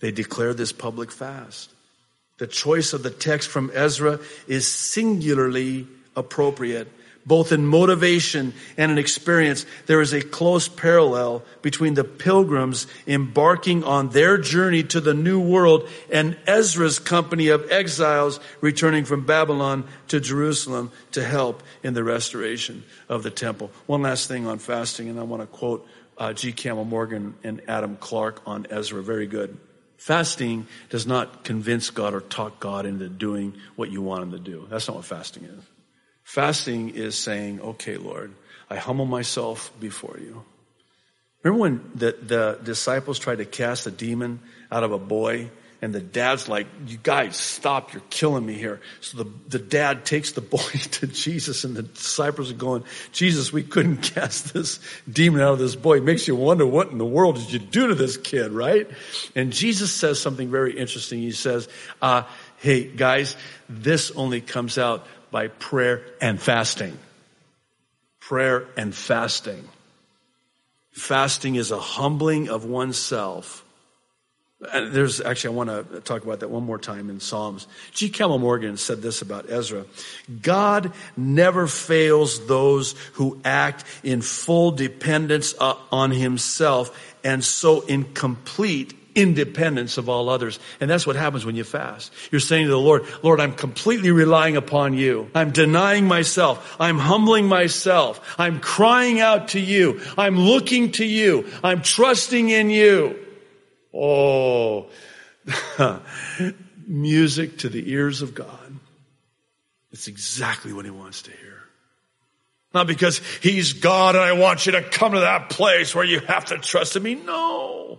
They 0.00 0.10
declare 0.10 0.54
this 0.54 0.72
public 0.72 1.10
fast. 1.10 1.70
The 2.38 2.46
choice 2.46 2.92
of 2.92 3.02
the 3.02 3.10
text 3.10 3.48
from 3.48 3.70
Ezra 3.72 4.20
is 4.46 4.66
singularly 4.66 5.86
appropriate, 6.14 6.88
both 7.24 7.50
in 7.50 7.66
motivation 7.66 8.52
and 8.76 8.92
in 8.92 8.98
experience. 8.98 9.64
There 9.86 10.02
is 10.02 10.12
a 10.12 10.20
close 10.20 10.68
parallel 10.68 11.44
between 11.62 11.94
the 11.94 12.04
pilgrims 12.04 12.86
embarking 13.06 13.84
on 13.84 14.10
their 14.10 14.36
journey 14.36 14.82
to 14.84 15.00
the 15.00 15.14
new 15.14 15.40
world 15.40 15.88
and 16.12 16.36
Ezra's 16.46 16.98
company 16.98 17.48
of 17.48 17.70
exiles 17.70 18.38
returning 18.60 19.06
from 19.06 19.24
Babylon 19.24 19.84
to 20.08 20.20
Jerusalem 20.20 20.92
to 21.12 21.24
help 21.24 21.62
in 21.82 21.94
the 21.94 22.04
restoration 22.04 22.84
of 23.08 23.22
the 23.22 23.30
temple. 23.30 23.70
One 23.86 24.02
last 24.02 24.28
thing 24.28 24.46
on 24.46 24.58
fasting, 24.58 25.08
and 25.08 25.18
I 25.18 25.22
want 25.22 25.42
to 25.42 25.46
quote 25.46 25.88
uh, 26.18 26.34
G. 26.34 26.52
Campbell 26.52 26.84
Morgan 26.84 27.34
and 27.42 27.62
Adam 27.66 27.96
Clarke 27.96 28.42
on 28.46 28.66
Ezra. 28.70 29.02
Very 29.02 29.26
good. 29.26 29.56
Fasting 29.96 30.66
does 30.90 31.06
not 31.06 31.44
convince 31.44 31.90
God 31.90 32.14
or 32.14 32.20
talk 32.20 32.60
God 32.60 32.86
into 32.86 33.08
doing 33.08 33.54
what 33.76 33.90
you 33.90 34.02
want 34.02 34.22
him 34.22 34.32
to 34.32 34.38
do. 34.38 34.66
That's 34.70 34.88
not 34.88 34.96
what 34.96 35.06
fasting 35.06 35.44
is. 35.44 35.64
Fasting 36.22 36.90
is 36.90 37.16
saying, 37.16 37.60
okay, 37.60 37.96
Lord, 37.96 38.34
I 38.68 38.76
humble 38.76 39.06
myself 39.06 39.72
before 39.80 40.18
you. 40.20 40.44
Remember 41.42 41.60
when 41.60 41.90
the, 41.94 42.16
the 42.20 42.58
disciples 42.62 43.18
tried 43.18 43.38
to 43.38 43.44
cast 43.44 43.86
a 43.86 43.90
demon 43.90 44.40
out 44.70 44.82
of 44.82 44.92
a 44.92 44.98
boy 44.98 45.50
and 45.82 45.94
the 45.94 46.00
dad's 46.00 46.48
like, 46.48 46.66
you 46.86 46.96
guys 46.96 47.36
stop, 47.36 47.92
you're 47.92 48.02
killing 48.08 48.46
me 48.46 48.54
here. 48.54 48.80
So 49.00 49.18
the, 49.18 49.30
the 49.48 49.58
dad 49.58 50.04
takes 50.04 50.32
the 50.32 50.40
boy 50.56 50.58
to 50.58 51.06
Jesus 51.06 51.64
and 51.64 51.76
the 51.76 51.82
disciples 51.82 52.50
are 52.50 52.54
going, 52.54 52.84
Jesus, 53.12 53.52
we 53.52 53.62
couldn't 53.62 53.98
cast 54.14 54.54
this 54.54 54.80
demon 55.10 55.42
out 55.42 55.54
of 55.54 55.58
this 55.58 55.76
boy. 55.76 55.98
It 55.98 56.04
makes 56.04 56.26
you 56.26 56.34
wonder 56.34 56.66
what 56.66 56.90
in 56.90 56.98
the 56.98 57.04
world 57.04 57.36
did 57.36 57.52
you 57.52 57.58
do 57.58 57.88
to 57.88 57.94
this 57.94 58.16
kid, 58.16 58.52
right? 58.52 58.88
And 59.34 59.52
Jesus 59.52 59.92
says 59.92 60.20
something 60.20 60.50
very 60.50 60.76
interesting. 60.76 61.20
He 61.20 61.32
says, 61.32 61.68
uh, 62.00 62.22
hey 62.58 62.84
guys, 62.84 63.36
this 63.68 64.10
only 64.12 64.40
comes 64.40 64.78
out 64.78 65.06
by 65.30 65.48
prayer 65.48 66.02
and 66.20 66.40
fasting. 66.40 66.96
Prayer 68.20 68.66
and 68.76 68.94
fasting. 68.94 69.68
Fasting 70.92 71.56
is 71.56 71.70
a 71.70 71.78
humbling 71.78 72.48
of 72.48 72.64
oneself 72.64 73.65
and 74.72 74.92
there's 74.92 75.20
actually, 75.20 75.54
I 75.54 75.56
want 75.56 75.90
to 75.92 76.00
talk 76.00 76.24
about 76.24 76.40
that 76.40 76.48
one 76.48 76.64
more 76.64 76.78
time 76.78 77.10
in 77.10 77.20
Psalms. 77.20 77.66
G. 77.92 78.08
Campbell 78.08 78.38
Morgan 78.38 78.76
said 78.76 79.02
this 79.02 79.22
about 79.22 79.50
Ezra. 79.50 79.84
God 80.42 80.92
never 81.16 81.66
fails 81.66 82.46
those 82.46 82.94
who 83.14 83.40
act 83.44 83.84
in 84.02 84.22
full 84.22 84.70
dependence 84.72 85.54
uh, 85.58 85.74
on 85.90 86.10
himself 86.10 87.14
and 87.24 87.44
so 87.44 87.80
in 87.82 88.04
complete 88.14 88.94
independence 89.16 89.96
of 89.96 90.08
all 90.08 90.28
others. 90.28 90.60
And 90.78 90.88
that's 90.88 91.06
what 91.06 91.16
happens 91.16 91.44
when 91.44 91.56
you 91.56 91.64
fast. 91.64 92.12
You're 92.30 92.40
saying 92.40 92.66
to 92.66 92.70
the 92.70 92.78
Lord, 92.78 93.04
Lord, 93.22 93.40
I'm 93.40 93.54
completely 93.54 94.10
relying 94.10 94.56
upon 94.56 94.94
you. 94.94 95.28
I'm 95.34 95.50
denying 95.50 96.06
myself. 96.06 96.76
I'm 96.78 96.98
humbling 96.98 97.48
myself. 97.48 98.20
I'm 98.38 98.60
crying 98.60 99.20
out 99.20 99.48
to 99.48 99.60
you. 99.60 100.00
I'm 100.16 100.38
looking 100.38 100.92
to 100.92 101.04
you. 101.04 101.50
I'm 101.64 101.82
trusting 101.82 102.50
in 102.50 102.70
you. 102.70 103.25
Oh, 103.98 104.86
music 106.86 107.58
to 107.58 107.68
the 107.68 107.90
ears 107.90 108.22
of 108.22 108.34
God. 108.34 108.76
It's 109.92 110.08
exactly 110.08 110.72
what 110.72 110.84
he 110.84 110.90
wants 110.90 111.22
to 111.22 111.30
hear. 111.30 111.62
Not 112.74 112.86
because 112.86 113.18
he's 113.40 113.72
God 113.72 114.16
and 114.16 114.24
I 114.24 114.32
want 114.32 114.66
you 114.66 114.72
to 114.72 114.82
come 114.82 115.12
to 115.12 115.20
that 115.20 115.48
place 115.48 115.94
where 115.94 116.04
you 116.04 116.20
have 116.20 116.46
to 116.46 116.58
trust 116.58 116.96
in 116.96 117.02
me. 117.02 117.14
No. 117.14 117.98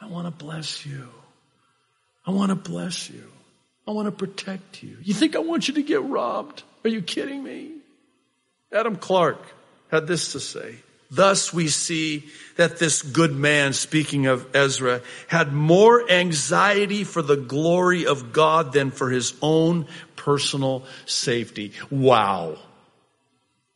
I 0.00 0.06
want 0.06 0.26
to 0.26 0.44
bless 0.44 0.86
you. 0.86 1.08
I 2.26 2.30
want 2.30 2.48
to 2.50 2.56
bless 2.56 3.10
you. 3.10 3.30
I 3.86 3.90
want 3.90 4.06
to 4.06 4.12
protect 4.12 4.82
you. 4.82 4.96
You 5.02 5.14
think 5.14 5.36
I 5.36 5.40
want 5.40 5.68
you 5.68 5.74
to 5.74 5.82
get 5.82 6.02
robbed? 6.02 6.62
Are 6.84 6.88
you 6.88 7.02
kidding 7.02 7.42
me? 7.42 7.72
Adam 8.72 8.96
Clarke 8.96 9.44
had 9.90 10.06
this 10.06 10.32
to 10.32 10.40
say. 10.40 10.76
Thus 11.10 11.52
we 11.52 11.68
see 11.68 12.24
that 12.56 12.78
this 12.78 13.02
good 13.02 13.32
man, 13.32 13.72
speaking 13.72 14.26
of 14.26 14.54
Ezra, 14.54 15.02
had 15.28 15.52
more 15.52 16.10
anxiety 16.10 17.04
for 17.04 17.22
the 17.22 17.36
glory 17.36 18.06
of 18.06 18.32
God 18.32 18.72
than 18.72 18.90
for 18.90 19.10
his 19.10 19.34
own 19.40 19.86
personal 20.16 20.84
safety. 21.04 21.72
Wow. 21.90 22.56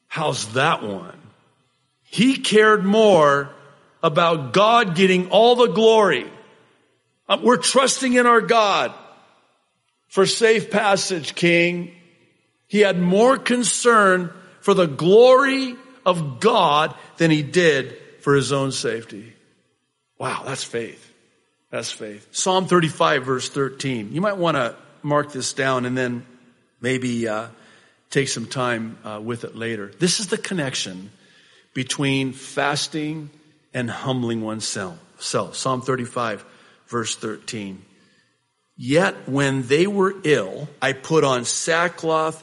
How's 0.08 0.54
that 0.54 0.82
one? 0.82 1.16
He 2.02 2.38
cared 2.38 2.84
more 2.84 3.50
about 4.02 4.52
God 4.52 4.96
getting 4.96 5.30
all 5.30 5.54
the 5.54 5.68
glory. 5.68 6.26
Uh, 7.28 7.38
we're 7.40 7.58
trusting 7.58 8.14
in 8.14 8.26
our 8.26 8.40
God 8.40 8.92
for 10.08 10.26
safe 10.26 10.70
passage, 10.70 11.36
King. 11.36 11.94
He 12.66 12.80
had 12.80 12.98
more 13.00 13.36
concern 13.36 14.32
for 14.60 14.74
the 14.74 14.86
glory 14.86 15.76
of 16.10 16.40
God 16.40 16.94
than 17.16 17.30
he 17.30 17.42
did 17.42 17.96
for 18.20 18.34
his 18.34 18.52
own 18.52 18.72
safety. 18.72 19.32
Wow, 20.18 20.42
that's 20.44 20.64
faith. 20.64 21.10
That's 21.70 21.90
faith. 21.90 22.28
Psalm 22.32 22.66
35 22.66 23.24
verse 23.24 23.48
13. 23.48 24.12
You 24.12 24.20
might 24.20 24.36
want 24.36 24.56
to 24.56 24.76
mark 25.02 25.32
this 25.32 25.52
down 25.52 25.86
and 25.86 25.96
then 25.96 26.26
maybe 26.80 27.26
uh, 27.26 27.46
take 28.10 28.28
some 28.28 28.46
time 28.46 28.98
uh, 29.04 29.20
with 29.22 29.44
it 29.44 29.56
later. 29.56 29.90
This 29.98 30.20
is 30.20 30.26
the 30.26 30.38
connection 30.38 31.10
between 31.72 32.32
fasting 32.32 33.30
and 33.72 33.90
humbling 33.90 34.42
oneself. 34.42 34.98
Psalm 35.18 35.82
35 35.82 36.44
verse 36.88 37.14
13. 37.16 37.84
Yet 38.76 39.28
when 39.28 39.62
they 39.62 39.86
were 39.86 40.14
ill, 40.24 40.68
I 40.82 40.92
put 40.92 41.22
on 41.22 41.44
sackcloth 41.44 42.42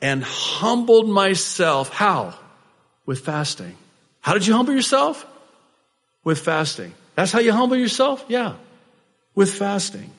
and 0.00 0.22
humbled 0.22 1.08
myself. 1.08 1.88
How? 1.88 2.34
With 3.08 3.20
fasting. 3.20 3.74
How 4.20 4.34
did 4.34 4.46
you 4.46 4.52
humble 4.52 4.74
yourself? 4.74 5.26
With 6.24 6.40
fasting. 6.40 6.92
That's 7.14 7.32
how 7.32 7.38
you 7.38 7.52
humble 7.52 7.78
yourself? 7.78 8.22
Yeah. 8.28 8.56
With 9.34 9.50
fasting. 9.50 10.10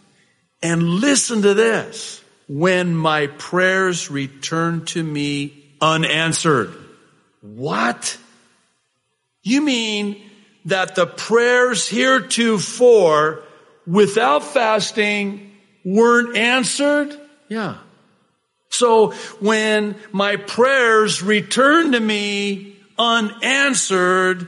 And 0.63 0.81
listen 0.81 1.43
to 1.43 1.53
this. 1.53 2.23
When 2.47 2.95
my 2.95 3.27
prayers 3.27 4.09
return 4.09 4.85
to 4.85 5.03
me 5.03 5.71
unanswered. 5.79 6.73
What? 7.41 8.17
You 9.43 9.61
mean 9.61 10.19
that 10.65 10.95
the 10.95 11.05
prayers 11.05 11.87
heretofore 11.87 13.43
without 13.85 14.43
fasting 14.43 15.51
weren't 15.85 16.35
answered? 16.35 17.15
Yeah. 17.49 17.75
So 18.69 19.11
when 19.39 19.95
my 20.11 20.37
prayers 20.37 21.21
return 21.21 21.91
to 21.91 21.99
me 21.99 22.77
unanswered, 22.99 24.47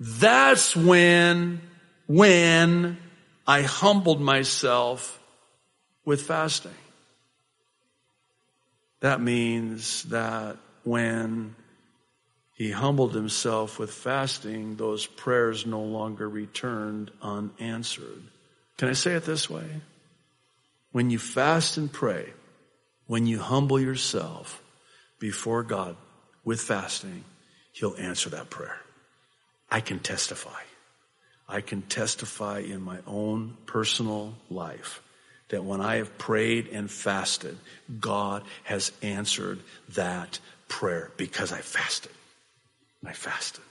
that's 0.00 0.76
when, 0.76 1.62
when 2.06 2.98
I 3.46 3.62
humbled 3.62 4.20
myself 4.20 5.20
with 6.04 6.22
fasting. 6.22 6.72
That 9.00 9.20
means 9.20 10.02
that 10.04 10.56
when 10.84 11.56
he 12.54 12.70
humbled 12.70 13.14
himself 13.14 13.78
with 13.78 13.90
fasting, 13.90 14.76
those 14.76 15.06
prayers 15.06 15.66
no 15.66 15.80
longer 15.82 16.28
returned 16.28 17.10
unanswered. 17.20 18.22
Can 18.78 18.88
I 18.88 18.92
say 18.92 19.14
it 19.14 19.24
this 19.24 19.48
way? 19.48 19.80
When 20.92 21.10
you 21.10 21.18
fast 21.18 21.76
and 21.76 21.92
pray, 21.92 22.32
when 23.06 23.26
you 23.26 23.38
humble 23.38 23.80
yourself 23.80 24.62
before 25.18 25.62
God 25.62 25.96
with 26.44 26.60
fasting, 26.60 27.24
He'll 27.72 27.96
answer 27.96 28.30
that 28.30 28.50
prayer. 28.50 28.76
I 29.70 29.80
can 29.80 29.98
testify. 29.98 30.60
I 31.48 31.60
can 31.60 31.82
testify 31.82 32.60
in 32.60 32.82
my 32.82 32.98
own 33.06 33.56
personal 33.66 34.34
life 34.50 35.02
that 35.48 35.64
when 35.64 35.80
I 35.80 35.96
have 35.96 36.16
prayed 36.18 36.68
and 36.68 36.90
fasted, 36.90 37.58
God 38.00 38.42
has 38.64 38.92
answered 39.02 39.60
that 39.90 40.38
prayer 40.68 41.10
because 41.16 41.52
I 41.52 41.58
fasted. 41.58 42.12
I 43.04 43.12
fasted. 43.12 43.62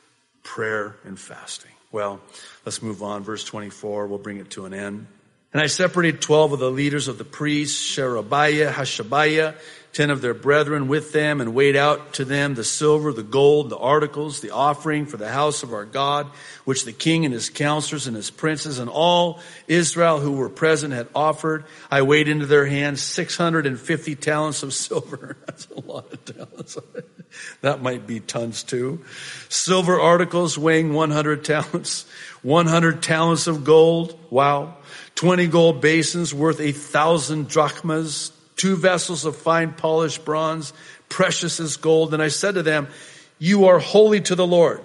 Prayer 0.43 0.95
and 1.03 1.19
fasting. 1.19 1.71
Well, 1.91 2.21
let's 2.65 2.81
move 2.81 3.01
on. 3.01 3.23
Verse 3.23 3.43
24, 3.43 4.07
we'll 4.07 4.19
bring 4.19 4.37
it 4.37 4.51
to 4.51 4.65
an 4.65 4.73
end. 4.73 5.07
And 5.53 5.61
I 5.61 5.67
separated 5.67 6.21
12 6.21 6.53
of 6.53 6.59
the 6.59 6.71
leaders 6.71 7.07
of 7.07 7.17
the 7.17 7.25
priests, 7.25 7.77
Sherebiah, 7.81 8.71
Hashabiah, 8.71 9.55
10 9.93 10.09
of 10.09 10.21
their 10.21 10.33
brethren 10.33 10.87
with 10.87 11.11
them 11.11 11.41
and 11.41 11.53
weighed 11.53 11.75
out 11.75 12.13
to 12.13 12.23
them 12.23 12.55
the 12.55 12.63
silver, 12.63 13.11
the 13.11 13.23
gold, 13.23 13.69
the 13.69 13.77
articles, 13.77 14.39
the 14.39 14.51
offering 14.51 15.05
for 15.05 15.17
the 15.17 15.29
house 15.29 15.63
of 15.63 15.73
our 15.73 15.83
God, 15.83 16.27
which 16.63 16.85
the 16.85 16.93
king 16.93 17.25
and 17.25 17.33
his 17.33 17.49
counselors 17.49 18.07
and 18.07 18.15
his 18.15 18.31
princes 18.31 18.79
and 18.79 18.89
all 18.89 19.41
Israel 19.67 20.21
who 20.21 20.31
were 20.31 20.47
present 20.47 20.93
had 20.93 21.09
offered. 21.13 21.65
I 21.89 22.03
weighed 22.03 22.29
into 22.29 22.45
their 22.45 22.65
hands 22.65 23.01
650 23.01 24.15
talents 24.15 24.63
of 24.63 24.73
silver. 24.73 25.35
That's 25.45 25.67
a 25.69 25.81
lot 25.81 26.13
of 26.13 26.23
talents. 26.23 26.77
that 27.61 27.81
might 27.81 28.07
be 28.07 28.19
tons 28.19 28.63
too. 28.63 29.03
Silver 29.49 29.99
articles 29.99 30.57
weighing 30.57 30.93
100 30.93 31.43
talents, 31.43 32.05
100 32.41 33.01
talents 33.03 33.47
of 33.47 33.63
gold. 33.63 34.17
Wow. 34.29 34.77
20 35.15 35.47
gold 35.47 35.81
basins 35.81 36.33
worth 36.33 36.59
a 36.59 36.71
thousand 36.71 37.47
drachmas, 37.47 38.31
two 38.55 38.75
vessels 38.75 39.25
of 39.25 39.35
fine 39.35 39.73
polished 39.73 40.25
bronze, 40.25 40.73
precious 41.09 41.59
as 41.59 41.77
gold. 41.77 42.13
And 42.13 42.23
I 42.23 42.29
said 42.29 42.55
to 42.55 42.63
them, 42.63 42.87
you 43.37 43.65
are 43.65 43.79
holy 43.79 44.21
to 44.21 44.35
the 44.35 44.47
Lord. 44.47 44.81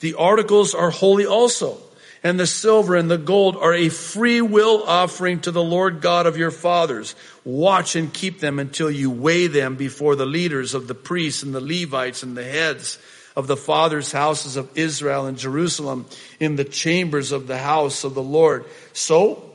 The 0.00 0.14
articles 0.14 0.74
are 0.74 0.90
holy 0.90 1.26
also. 1.26 1.80
And 2.22 2.38
the 2.38 2.46
silver 2.46 2.96
and 2.96 3.10
the 3.10 3.18
gold 3.18 3.56
are 3.56 3.72
a 3.72 3.88
free 3.88 4.40
will 4.42 4.82
offering 4.82 5.40
to 5.40 5.50
the 5.50 5.62
Lord 5.62 6.00
God 6.00 6.26
of 6.26 6.36
your 6.36 6.50
fathers. 6.50 7.14
Watch 7.44 7.96
and 7.96 8.12
keep 8.12 8.40
them 8.40 8.58
until 8.58 8.90
you 8.90 9.10
weigh 9.10 9.46
them 9.46 9.76
before 9.76 10.16
the 10.16 10.26
leaders 10.26 10.74
of 10.74 10.86
the 10.86 10.94
priests 10.94 11.42
and 11.42 11.54
the 11.54 11.60
Levites 11.60 12.22
and 12.22 12.36
the 12.36 12.44
heads 12.44 12.98
of 13.36 13.46
the 13.46 13.56
fathers' 13.56 14.12
houses 14.12 14.56
of 14.56 14.76
Israel 14.76 15.26
and 15.26 15.38
Jerusalem 15.38 16.04
in 16.38 16.56
the 16.56 16.64
chambers 16.64 17.32
of 17.32 17.46
the 17.46 17.58
house 17.58 18.04
of 18.04 18.14
the 18.14 18.22
Lord. 18.22 18.66
So 18.92 19.50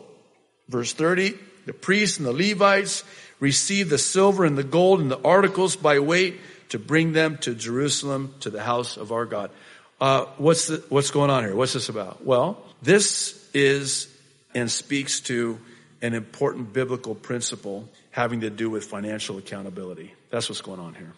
Verse 0.68 0.94
30, 0.94 1.36
the 1.66 1.74
priests 1.74 2.18
and 2.18 2.26
the 2.26 2.34
Levites 2.34 3.04
receive 3.40 3.90
the 3.90 3.98
silver 3.98 4.46
and 4.46 4.58
the 4.58 4.64
gold 4.64 5.00
and 5.00 5.12
the 5.12 5.22
articles 5.22 5.76
by 5.76 6.00
weight 6.00 6.40
to 6.70 6.80
bring 6.80 7.14
them 7.14 7.38
to 7.40 7.54
Jerusalem 7.54 8.34
to 8.40 8.50
the 8.50 8.64
house 8.64 8.98
of 8.98 9.12
our 9.12 9.26
God. 9.26 9.52
Uh, 10.00 10.26
what's 10.38 10.68
the, 10.68 10.84
what's 10.90 11.12
going 11.12 11.30
on 11.30 11.44
here? 11.44 11.56
What's 11.56 11.74
this 11.74 11.90
about? 11.90 12.26
Well, 12.26 12.62
this 12.82 13.50
is 13.54 14.14
and 14.54 14.70
speaks 14.70 15.20
to 15.22 15.60
an 16.02 16.14
important 16.14 16.74
biblical 16.74 17.16
principle 17.16 17.90
having 18.12 18.42
to 18.42 18.50
do 18.50 18.70
with 18.70 18.86
financial 18.86 19.38
accountability. 19.38 20.14
That's 20.30 20.50
what's 20.50 20.62
going 20.62 20.80
on 20.80 20.96
here. 20.96 21.14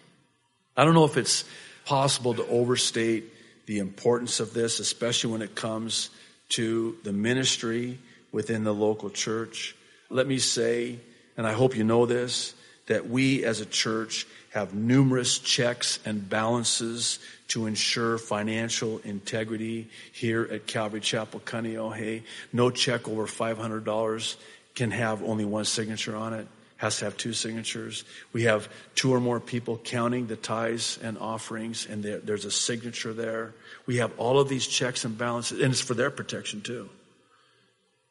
I 0.75 0.85
don't 0.85 0.93
know 0.93 1.05
if 1.05 1.17
it's 1.17 1.43
possible 1.85 2.35
to 2.35 2.45
overstate 2.47 3.25
the 3.65 3.79
importance 3.79 4.39
of 4.39 4.53
this, 4.53 4.79
especially 4.79 5.31
when 5.31 5.41
it 5.41 5.55
comes 5.55 6.09
to 6.49 6.97
the 7.03 7.11
ministry 7.11 7.97
within 8.31 8.63
the 8.63 8.73
local 8.73 9.09
church. 9.09 9.75
Let 10.09 10.27
me 10.27 10.37
say, 10.37 10.99
and 11.35 11.45
I 11.45 11.53
hope 11.53 11.75
you 11.75 11.83
know 11.83 12.05
this, 12.05 12.53
that 12.87 13.09
we 13.09 13.43
as 13.43 13.59
a 13.59 13.65
church 13.65 14.25
have 14.57 14.73
numerous 14.73 15.37
checks 15.37 15.99
and 16.03 16.27
balances 16.27 17.19
to 17.49 17.67
ensure 17.67 18.17
financial 18.17 18.97
integrity 19.03 19.87
here 20.11 20.47
at 20.51 20.65
Calvary 20.65 20.99
Chapel, 20.99 21.39
Kaneohe. 21.39 22.23
No 22.51 22.71
check 22.71 23.07
over 23.07 23.27
$500 23.27 24.35
can 24.73 24.89
have 24.91 25.21
only 25.21 25.45
one 25.45 25.65
signature 25.65 26.15
on 26.15 26.33
it. 26.33 26.47
Has 26.77 26.97
to 26.99 27.05
have 27.05 27.17
two 27.17 27.33
signatures. 27.33 28.03
We 28.33 28.43
have 28.43 28.67
two 28.95 29.13
or 29.13 29.19
more 29.19 29.39
people 29.39 29.79
counting 29.83 30.27
the 30.27 30.35
tithes 30.35 30.99
and 31.01 31.17
offerings, 31.17 31.87
and 31.87 32.03
there, 32.03 32.19
there's 32.19 32.45
a 32.45 32.51
signature 32.51 33.13
there. 33.13 33.53
We 33.85 33.97
have 33.97 34.11
all 34.19 34.39
of 34.39 34.49
these 34.49 34.67
checks 34.67 35.05
and 35.05 35.17
balances, 35.17 35.59
and 35.59 35.71
it's 35.71 35.81
for 35.81 35.95
their 35.95 36.11
protection 36.11 36.61
too. 36.61 36.89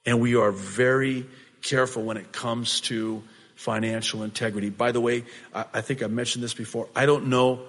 And 0.04 0.20
we 0.20 0.36
are 0.36 0.50
very 0.50 1.26
careful 1.62 2.02
when 2.04 2.16
it 2.16 2.32
comes 2.32 2.80
to 2.82 3.22
financial 3.56 4.22
integrity. 4.22 4.70
By 4.70 4.92
the 4.92 5.00
way, 5.00 5.24
I, 5.52 5.64
I 5.74 5.80
think 5.80 6.02
I 6.02 6.06
mentioned 6.06 6.44
this 6.44 6.54
before. 6.54 6.88
I 6.94 7.06
don't 7.06 7.26
know 7.26 7.62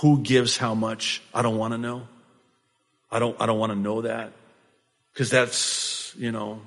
who 0.00 0.20
gives 0.20 0.56
how 0.56 0.74
much. 0.74 1.22
I 1.32 1.42
don't 1.42 1.56
want 1.56 1.72
to 1.72 1.78
know. 1.78 2.08
I 3.10 3.18
don't, 3.18 3.40
I 3.40 3.46
don't 3.46 3.58
want 3.58 3.72
to 3.72 3.78
know 3.78 4.02
that. 4.02 4.32
Cause 5.14 5.30
that's, 5.30 6.14
you 6.16 6.32
know, 6.32 6.62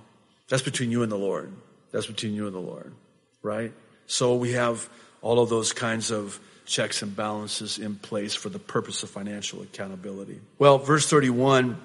that's 0.48 0.62
between 0.62 0.92
you 0.92 1.02
and 1.02 1.12
the 1.12 1.18
Lord. 1.18 1.52
That's 1.92 2.06
between 2.06 2.36
you 2.36 2.46
and 2.46 2.56
the 2.56 2.60
Lord. 2.60 2.94
Right? 3.42 3.74
So 4.06 4.36
we 4.36 4.54
have 4.54 4.88
all 5.22 5.40
of 5.40 5.50
those 5.50 5.74
kinds 5.74 6.12
of 6.12 6.40
checks 6.66 7.02
and 7.02 7.16
balances 7.16 7.80
in 7.80 7.96
place 7.96 8.36
for 8.36 8.50
the 8.50 8.60
purpose 8.60 9.02
of 9.02 9.10
financial 9.10 9.62
accountability. 9.62 10.40
Well, 10.60 10.78
verse 10.78 11.10
31 11.10 11.80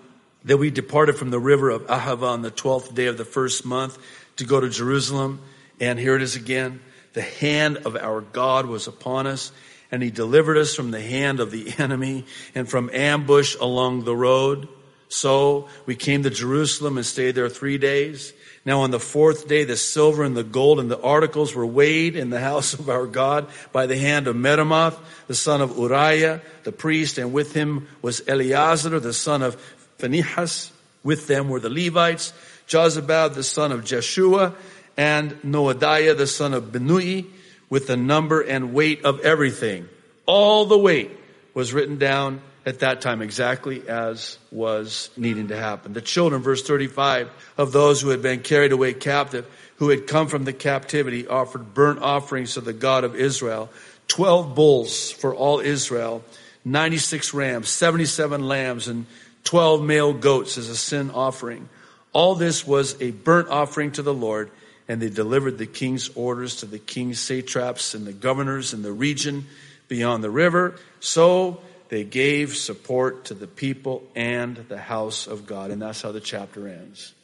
that 0.44 0.56
we 0.56 0.70
departed 0.70 1.16
from 1.16 1.30
the 1.30 1.38
river 1.38 1.70
of 1.70 1.86
Ahava 1.86 2.28
on 2.28 2.42
the 2.42 2.50
12th 2.50 2.94
day 2.94 3.06
of 3.06 3.18
the 3.18 3.24
first 3.24 3.64
month 3.64 3.98
to 4.36 4.44
go 4.44 4.60
to 4.60 4.70
Jerusalem. 4.70 5.40
And 5.80 5.98
here 5.98 6.14
it 6.14 6.22
is 6.22 6.36
again. 6.36 6.80
The 7.14 7.22
hand 7.22 7.78
of 7.78 7.96
our 7.96 8.20
God 8.20 8.66
was 8.66 8.86
upon 8.86 9.26
us 9.26 9.50
and 9.90 10.02
he 10.02 10.10
delivered 10.10 10.56
us 10.56 10.74
from 10.74 10.90
the 10.90 11.00
hand 11.00 11.40
of 11.40 11.50
the 11.50 11.74
enemy 11.78 12.24
and 12.54 12.68
from 12.68 12.90
ambush 12.92 13.56
along 13.60 14.04
the 14.04 14.14
road. 14.14 14.68
So 15.08 15.68
we 15.86 15.96
came 15.96 16.22
to 16.22 16.30
Jerusalem 16.30 16.96
and 16.96 17.04
stayed 17.04 17.34
there 17.34 17.48
three 17.48 17.78
days. 17.78 18.32
Now 18.64 18.82
on 18.82 18.90
the 18.90 19.00
fourth 19.00 19.48
day, 19.48 19.64
the 19.64 19.76
silver 19.76 20.22
and 20.22 20.36
the 20.36 20.44
gold 20.44 20.78
and 20.78 20.90
the 20.90 21.00
articles 21.00 21.54
were 21.54 21.66
weighed 21.66 22.14
in 22.14 22.30
the 22.30 22.40
house 22.40 22.74
of 22.78 22.88
our 22.88 23.06
God 23.06 23.48
by 23.72 23.86
the 23.86 23.98
hand 23.98 24.28
of 24.28 24.36
Meremoth, 24.36 24.98
the 25.26 25.34
son 25.34 25.60
of 25.60 25.76
Uriah, 25.76 26.40
the 26.62 26.72
priest, 26.72 27.18
and 27.18 27.32
with 27.32 27.54
him 27.54 27.88
was 28.02 28.22
Eleazar, 28.28 29.00
the 29.00 29.12
son 29.12 29.42
of 29.42 29.56
Phinehas. 29.98 30.72
With 31.02 31.26
them 31.26 31.48
were 31.48 31.60
the 31.60 31.70
Levites, 31.70 32.34
Jozabad, 32.68 33.34
the 33.34 33.42
son 33.42 33.72
of 33.72 33.84
Jeshua, 33.84 34.54
and 35.00 35.32
Noadiah, 35.42 36.14
the 36.14 36.26
son 36.26 36.52
of 36.52 36.64
Binnui 36.64 37.24
with 37.70 37.86
the 37.86 37.96
number 37.96 38.42
and 38.42 38.74
weight 38.74 39.02
of 39.06 39.20
everything. 39.20 39.88
All 40.26 40.66
the 40.66 40.76
weight 40.76 41.10
was 41.54 41.72
written 41.72 41.96
down 41.96 42.42
at 42.66 42.80
that 42.80 43.00
time 43.00 43.22
exactly 43.22 43.88
as 43.88 44.36
was 44.50 45.08
needing 45.16 45.48
to 45.48 45.56
happen. 45.56 45.94
The 45.94 46.02
children, 46.02 46.42
verse 46.42 46.62
35, 46.62 47.30
of 47.56 47.72
those 47.72 48.02
who 48.02 48.10
had 48.10 48.20
been 48.20 48.40
carried 48.40 48.72
away 48.72 48.92
captive, 48.92 49.46
who 49.76 49.88
had 49.88 50.06
come 50.06 50.28
from 50.28 50.44
the 50.44 50.52
captivity, 50.52 51.26
offered 51.26 51.72
burnt 51.72 52.02
offerings 52.02 52.52
to 52.52 52.60
the 52.60 52.74
God 52.74 53.02
of 53.02 53.16
Israel, 53.16 53.70
12 54.08 54.54
bulls 54.54 55.10
for 55.10 55.34
all 55.34 55.60
Israel, 55.60 56.22
96 56.66 57.32
rams, 57.32 57.70
77 57.70 58.46
lambs, 58.46 58.86
and 58.86 59.06
12 59.44 59.82
male 59.82 60.12
goats 60.12 60.58
as 60.58 60.68
a 60.68 60.76
sin 60.76 61.10
offering. 61.10 61.70
All 62.12 62.34
this 62.34 62.66
was 62.66 63.00
a 63.00 63.12
burnt 63.12 63.48
offering 63.48 63.92
to 63.92 64.02
the 64.02 64.12
Lord 64.12 64.50
and 64.90 65.00
they 65.00 65.08
delivered 65.08 65.56
the 65.56 65.66
king's 65.66 66.08
orders 66.16 66.56
to 66.56 66.66
the 66.66 66.80
king's 66.80 67.20
satraps 67.20 67.94
and 67.94 68.04
the 68.04 68.12
governors 68.12 68.74
in 68.74 68.82
the 68.82 68.90
region 68.90 69.46
beyond 69.86 70.24
the 70.24 70.30
river. 70.30 70.74
So 70.98 71.60
they 71.90 72.02
gave 72.02 72.56
support 72.56 73.26
to 73.26 73.34
the 73.34 73.46
people 73.46 74.02
and 74.16 74.56
the 74.56 74.78
house 74.78 75.28
of 75.28 75.46
God. 75.46 75.70
And 75.70 75.80
that's 75.80 76.02
how 76.02 76.10
the 76.10 76.20
chapter 76.20 76.66
ends. 76.66 77.14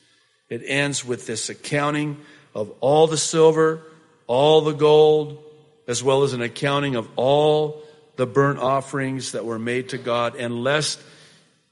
It 0.48 0.62
ends 0.64 1.04
with 1.04 1.26
this 1.26 1.48
accounting 1.48 2.18
of 2.54 2.72
all 2.78 3.08
the 3.08 3.16
silver, 3.16 3.82
all 4.28 4.60
the 4.60 4.72
gold, 4.72 5.42
as 5.88 6.04
well 6.04 6.22
as 6.22 6.34
an 6.34 6.42
accounting 6.42 6.94
of 6.94 7.08
all 7.16 7.82
the 8.14 8.26
burnt 8.26 8.60
offerings 8.60 9.32
that 9.32 9.44
were 9.44 9.58
made 9.58 9.88
to 9.88 9.98
God. 9.98 10.36
And 10.36 10.62
lest 10.62 11.00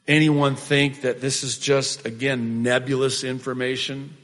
anyone 0.09 0.57
think 0.57 1.02
that 1.02 1.20
this 1.20 1.44
is 1.44 1.57
just, 1.57 2.04
again, 2.04 2.64
nebulous 2.64 3.22
information, 3.22 4.16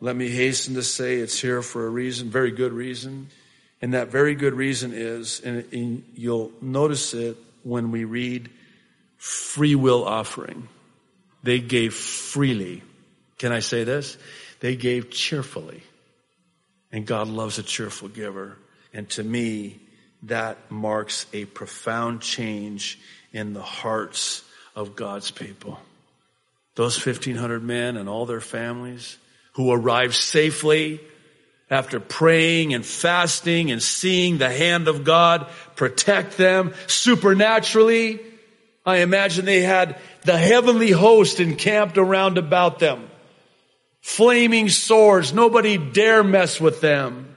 let 0.00 0.14
me 0.14 0.28
hasten 0.28 0.74
to 0.74 0.82
say 0.82 1.16
it's 1.16 1.40
here 1.40 1.62
for 1.62 1.86
a 1.86 1.90
reason, 1.90 2.30
very 2.30 2.50
good 2.50 2.72
reason. 2.72 3.28
And 3.80 3.94
that 3.94 4.08
very 4.08 4.34
good 4.34 4.54
reason 4.54 4.92
is, 4.94 5.40
and, 5.40 6.04
you'll 6.14 6.52
notice 6.60 7.14
it 7.14 7.36
when 7.62 7.90
we 7.90 8.04
read 8.04 8.50
free 9.16 9.74
will 9.74 10.04
offering. 10.04 10.68
They 11.42 11.60
gave 11.60 11.94
freely. 11.94 12.82
Can 13.38 13.52
I 13.52 13.60
say 13.60 13.84
this? 13.84 14.16
They 14.60 14.76
gave 14.76 15.10
cheerfully. 15.10 15.82
And 16.90 17.06
God 17.06 17.28
loves 17.28 17.58
a 17.58 17.62
cheerful 17.62 18.08
giver. 18.08 18.56
And 18.92 19.08
to 19.10 19.22
me, 19.22 19.78
that 20.24 20.70
marks 20.70 21.26
a 21.32 21.44
profound 21.44 22.22
change 22.22 22.98
in 23.32 23.52
the 23.52 23.62
hearts 23.62 24.42
of 24.74 24.96
God's 24.96 25.30
people. 25.30 25.78
Those 26.74 27.04
1,500 27.04 27.62
men 27.62 27.96
and 27.96 28.08
all 28.08 28.26
their 28.26 28.40
families, 28.40 29.18
who 29.56 29.72
arrived 29.72 30.14
safely 30.14 31.00
after 31.70 31.98
praying 31.98 32.74
and 32.74 32.84
fasting 32.84 33.70
and 33.70 33.82
seeing 33.82 34.36
the 34.36 34.50
hand 34.50 34.86
of 34.86 35.02
God 35.02 35.46
protect 35.76 36.36
them 36.36 36.74
supernaturally. 36.86 38.20
I 38.84 38.98
imagine 38.98 39.46
they 39.46 39.62
had 39.62 39.98
the 40.24 40.36
heavenly 40.36 40.90
host 40.90 41.40
encamped 41.40 41.96
around 41.96 42.36
about 42.36 42.80
them. 42.80 43.08
Flaming 44.02 44.68
swords. 44.68 45.32
Nobody 45.32 45.78
dare 45.78 46.22
mess 46.22 46.60
with 46.60 46.82
them. 46.82 47.34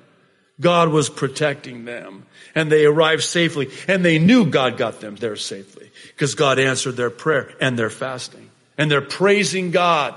God 0.60 0.90
was 0.90 1.10
protecting 1.10 1.86
them 1.86 2.26
and 2.54 2.70
they 2.70 2.84
arrived 2.84 3.24
safely 3.24 3.70
and 3.88 4.04
they 4.04 4.20
knew 4.20 4.46
God 4.46 4.76
got 4.76 5.00
them 5.00 5.16
there 5.16 5.38
safely 5.38 5.90
because 6.08 6.36
God 6.36 6.60
answered 6.60 6.98
their 6.98 7.10
prayer 7.10 7.50
and 7.62 7.80
their 7.80 7.90
fasting 7.90 8.52
and 8.78 8.92
they're 8.92 9.00
praising 9.00 9.72
God 9.72 10.16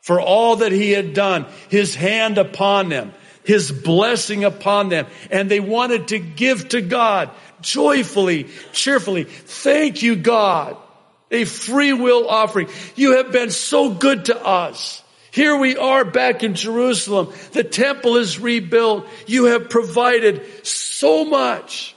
for 0.00 0.20
all 0.20 0.56
that 0.56 0.72
he 0.72 0.92
had 0.92 1.14
done, 1.14 1.46
his 1.68 1.94
hand 1.94 2.38
upon 2.38 2.88
them, 2.88 3.12
his 3.44 3.70
blessing 3.70 4.44
upon 4.44 4.88
them. 4.88 5.06
And 5.30 5.50
they 5.50 5.60
wanted 5.60 6.08
to 6.08 6.18
give 6.18 6.70
to 6.70 6.80
God 6.80 7.30
joyfully, 7.60 8.46
cheerfully. 8.72 9.24
Thank 9.24 10.02
you, 10.02 10.16
God. 10.16 10.76
A 11.30 11.44
free 11.44 11.92
will 11.92 12.28
offering. 12.28 12.68
You 12.96 13.16
have 13.16 13.32
been 13.32 13.50
so 13.50 13.92
good 13.92 14.26
to 14.26 14.44
us. 14.44 15.02
Here 15.30 15.56
we 15.56 15.76
are 15.76 16.04
back 16.04 16.42
in 16.42 16.54
Jerusalem. 16.54 17.32
The 17.52 17.64
temple 17.64 18.16
is 18.16 18.38
rebuilt. 18.38 19.06
You 19.26 19.46
have 19.46 19.68
provided 19.68 20.66
so 20.66 21.24
much. 21.24 21.94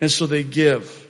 And 0.00 0.10
so 0.10 0.26
they 0.26 0.42
give 0.42 1.08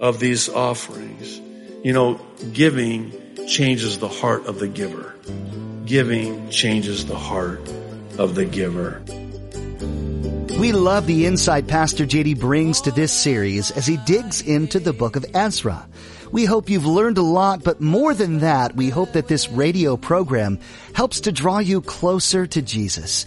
of 0.00 0.20
these 0.20 0.48
offerings. 0.48 1.38
You 1.84 1.92
know, 1.92 2.20
giving 2.52 3.12
changes 3.46 3.98
the 3.98 4.08
heart 4.08 4.46
of 4.46 4.58
the 4.58 4.68
giver. 4.68 5.14
Giving 5.84 6.48
changes 6.50 7.06
the 7.06 7.16
heart 7.16 7.60
of 8.18 8.34
the 8.34 8.44
giver. 8.44 9.02
We 10.58 10.72
love 10.72 11.06
the 11.06 11.26
insight 11.26 11.66
Pastor 11.66 12.06
JD 12.06 12.38
brings 12.38 12.80
to 12.82 12.90
this 12.90 13.12
series 13.12 13.70
as 13.72 13.86
he 13.86 13.96
digs 13.98 14.40
into 14.40 14.78
the 14.78 14.92
book 14.92 15.16
of 15.16 15.26
Ezra. 15.34 15.86
We 16.32 16.44
hope 16.46 16.70
you've 16.70 16.86
learned 16.86 17.18
a 17.18 17.22
lot, 17.22 17.62
but 17.62 17.80
more 17.80 18.14
than 18.14 18.38
that, 18.38 18.74
we 18.74 18.88
hope 18.88 19.12
that 19.12 19.28
this 19.28 19.50
radio 19.50 19.96
program 19.96 20.58
helps 20.94 21.20
to 21.20 21.32
draw 21.32 21.58
you 21.58 21.80
closer 21.80 22.46
to 22.46 22.62
Jesus. 22.62 23.26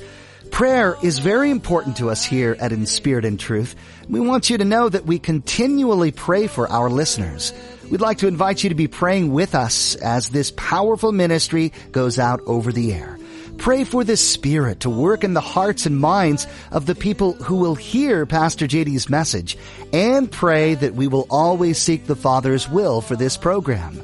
Prayer 0.52 0.96
is 1.04 1.20
very 1.20 1.52
important 1.52 1.98
to 1.98 2.10
us 2.10 2.24
here 2.24 2.56
at 2.60 2.72
In 2.72 2.86
Spirit 2.86 3.26
and 3.26 3.40
Truth. 3.40 3.76
We 4.10 4.20
want 4.20 4.50
you 4.50 4.58
to 4.58 4.66
know 4.66 4.90
that 4.90 5.06
we 5.06 5.20
continually 5.20 6.12
pray 6.12 6.48
for 6.48 6.70
our 6.70 6.90
listeners. 6.90 7.54
We'd 7.90 8.02
like 8.02 8.18
to 8.20 8.28
invite 8.28 8.64
you 8.64 8.70
to 8.70 8.76
be 8.76 8.88
praying 8.88 9.32
with 9.32 9.56
us 9.56 9.96
as 9.96 10.30
this 10.30 10.52
powerful 10.52 11.14
ministry 11.14 11.72
goes 11.92 12.20
out 12.20 12.42
over 12.46 12.74
the 12.74 12.94
air. 12.94 13.18
Pray 13.58 13.86
for 13.86 14.04
the 14.04 14.18
Spirit 14.18 14.82
to 14.82 14.90
work 14.90 15.24
in 15.24 15.34
the 15.34 15.42
hearts 15.42 15.86
and 15.86 15.98
minds 15.98 16.48
of 16.72 16.86
the 16.86 16.96
people 16.96 17.34
who 17.34 17.56
will 17.56 17.76
hear 17.76 18.26
Pastor 18.26 18.68
JD's 18.68 19.10
message 19.10 19.58
and 19.94 20.32
pray 20.32 20.76
that 20.76 20.96
we 20.96 21.08
will 21.08 21.28
always 21.30 21.78
seek 21.78 22.06
the 22.06 22.16
Father's 22.16 22.70
will 22.70 23.02
for 23.02 23.16
this 23.16 23.38
program. 23.38 24.02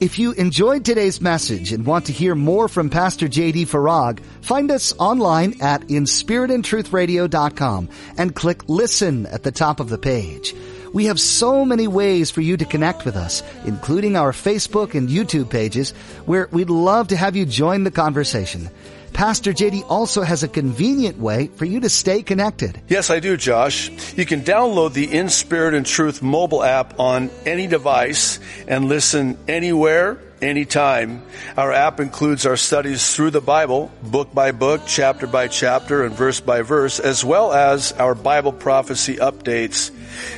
If 0.00 0.18
you 0.18 0.32
enjoyed 0.32 0.84
today's 0.86 1.20
message 1.20 1.72
and 1.72 1.84
want 1.84 2.06
to 2.06 2.12
hear 2.12 2.34
more 2.34 2.68
from 2.68 2.88
Pastor 2.88 3.28
JD 3.28 3.68
Farag, 3.68 4.20
find 4.40 4.70
us 4.70 4.94
online 4.98 5.56
at 5.60 5.82
inspiritandtruthradio.com 5.82 7.90
and 8.16 8.34
click 8.34 8.66
listen 8.66 9.26
at 9.26 9.42
the 9.42 9.52
top 9.52 9.78
of 9.78 9.90
the 9.90 9.98
page. 9.98 10.54
We 10.92 11.06
have 11.06 11.20
so 11.20 11.64
many 11.64 11.86
ways 11.86 12.30
for 12.30 12.40
you 12.40 12.56
to 12.56 12.64
connect 12.64 13.04
with 13.04 13.16
us, 13.16 13.42
including 13.64 14.16
our 14.16 14.32
Facebook 14.32 14.94
and 14.94 15.08
YouTube 15.08 15.50
pages, 15.50 15.92
where 16.26 16.48
we'd 16.50 16.70
love 16.70 17.08
to 17.08 17.16
have 17.16 17.36
you 17.36 17.46
join 17.46 17.84
the 17.84 17.90
conversation. 17.90 18.70
Pastor 19.12 19.52
JD 19.52 19.84
also 19.88 20.22
has 20.22 20.42
a 20.42 20.48
convenient 20.48 21.18
way 21.18 21.48
for 21.48 21.64
you 21.64 21.80
to 21.80 21.88
stay 21.88 22.22
connected. 22.22 22.80
Yes, 22.88 23.10
I 23.10 23.20
do, 23.20 23.36
Josh. 23.36 23.90
You 24.16 24.24
can 24.24 24.42
download 24.42 24.92
the 24.92 25.12
In 25.12 25.28
Spirit 25.28 25.74
and 25.74 25.84
Truth 25.84 26.22
mobile 26.22 26.62
app 26.62 26.98
on 26.98 27.30
any 27.44 27.66
device 27.66 28.38
and 28.66 28.86
listen 28.86 29.36
anywhere 29.48 30.18
anytime. 30.42 31.22
Our 31.56 31.72
app 31.72 32.00
includes 32.00 32.44
our 32.46 32.56
studies 32.56 33.14
through 33.14 33.30
the 33.30 33.40
Bible, 33.40 33.92
book 34.02 34.34
by 34.34 34.52
book, 34.52 34.82
chapter 34.86 35.26
by 35.26 35.48
chapter, 35.48 36.04
and 36.04 36.14
verse 36.14 36.40
by 36.40 36.60
verse, 36.62 37.00
as 37.00 37.24
well 37.24 37.52
as 37.52 37.92
our 37.92 38.14
Bible 38.14 38.52
prophecy 38.52 39.16
updates. 39.16 39.90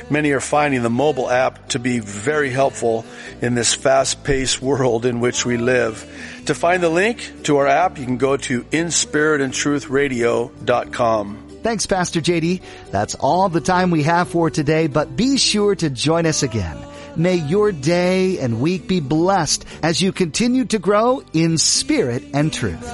Many 0.09 0.31
are 0.31 0.39
finding 0.39 0.81
the 0.83 0.89
mobile 0.89 1.29
app 1.29 1.67
to 1.69 1.79
be 1.79 1.99
very 1.99 2.49
helpful 2.49 3.05
in 3.41 3.55
this 3.55 3.73
fast-paced 3.73 4.61
world 4.61 5.05
in 5.05 5.19
which 5.19 5.45
we 5.45 5.57
live. 5.57 6.09
To 6.45 6.53
find 6.53 6.81
the 6.83 6.89
link 6.89 7.43
to 7.43 7.57
our 7.57 7.67
app, 7.67 7.97
you 7.97 8.05
can 8.05 8.17
go 8.17 8.37
to 8.37 8.61
inspiritandtruthradio.com. 8.63 11.43
Thanks, 11.63 11.87
Pastor 11.87 12.19
JD. 12.19 12.61
That's 12.91 13.15
all 13.15 13.47
the 13.47 13.61
time 13.61 13.89
we 13.89 14.03
have 14.03 14.27
for 14.27 14.49
today, 14.49 14.87
but 14.87 15.15
be 15.15 15.37
sure 15.37 15.73
to 15.75 15.89
join 15.89 16.25
us 16.25 16.43
again. 16.43 16.77
May 17.15 17.35
your 17.35 17.71
day 17.71 18.39
and 18.39 18.59
week 18.59 18.87
be 18.87 18.99
blessed 18.99 19.65
as 19.83 20.01
you 20.01 20.11
continue 20.11 20.65
to 20.65 20.79
grow 20.79 21.23
in 21.33 21.57
spirit 21.57 22.23
and 22.33 22.51
truth. 22.51 22.89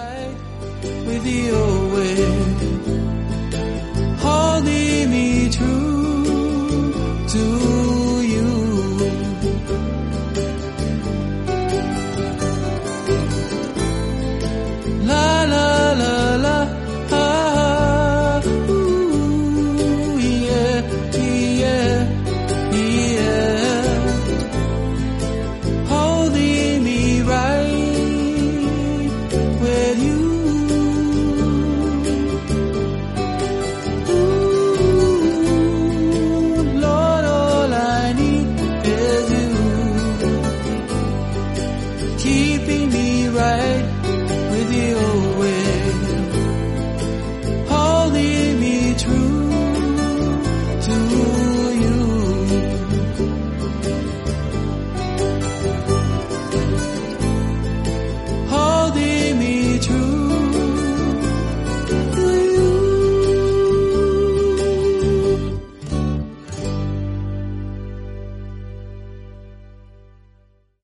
Holding 4.19 5.11
me 5.11 5.49
true. 5.49 5.78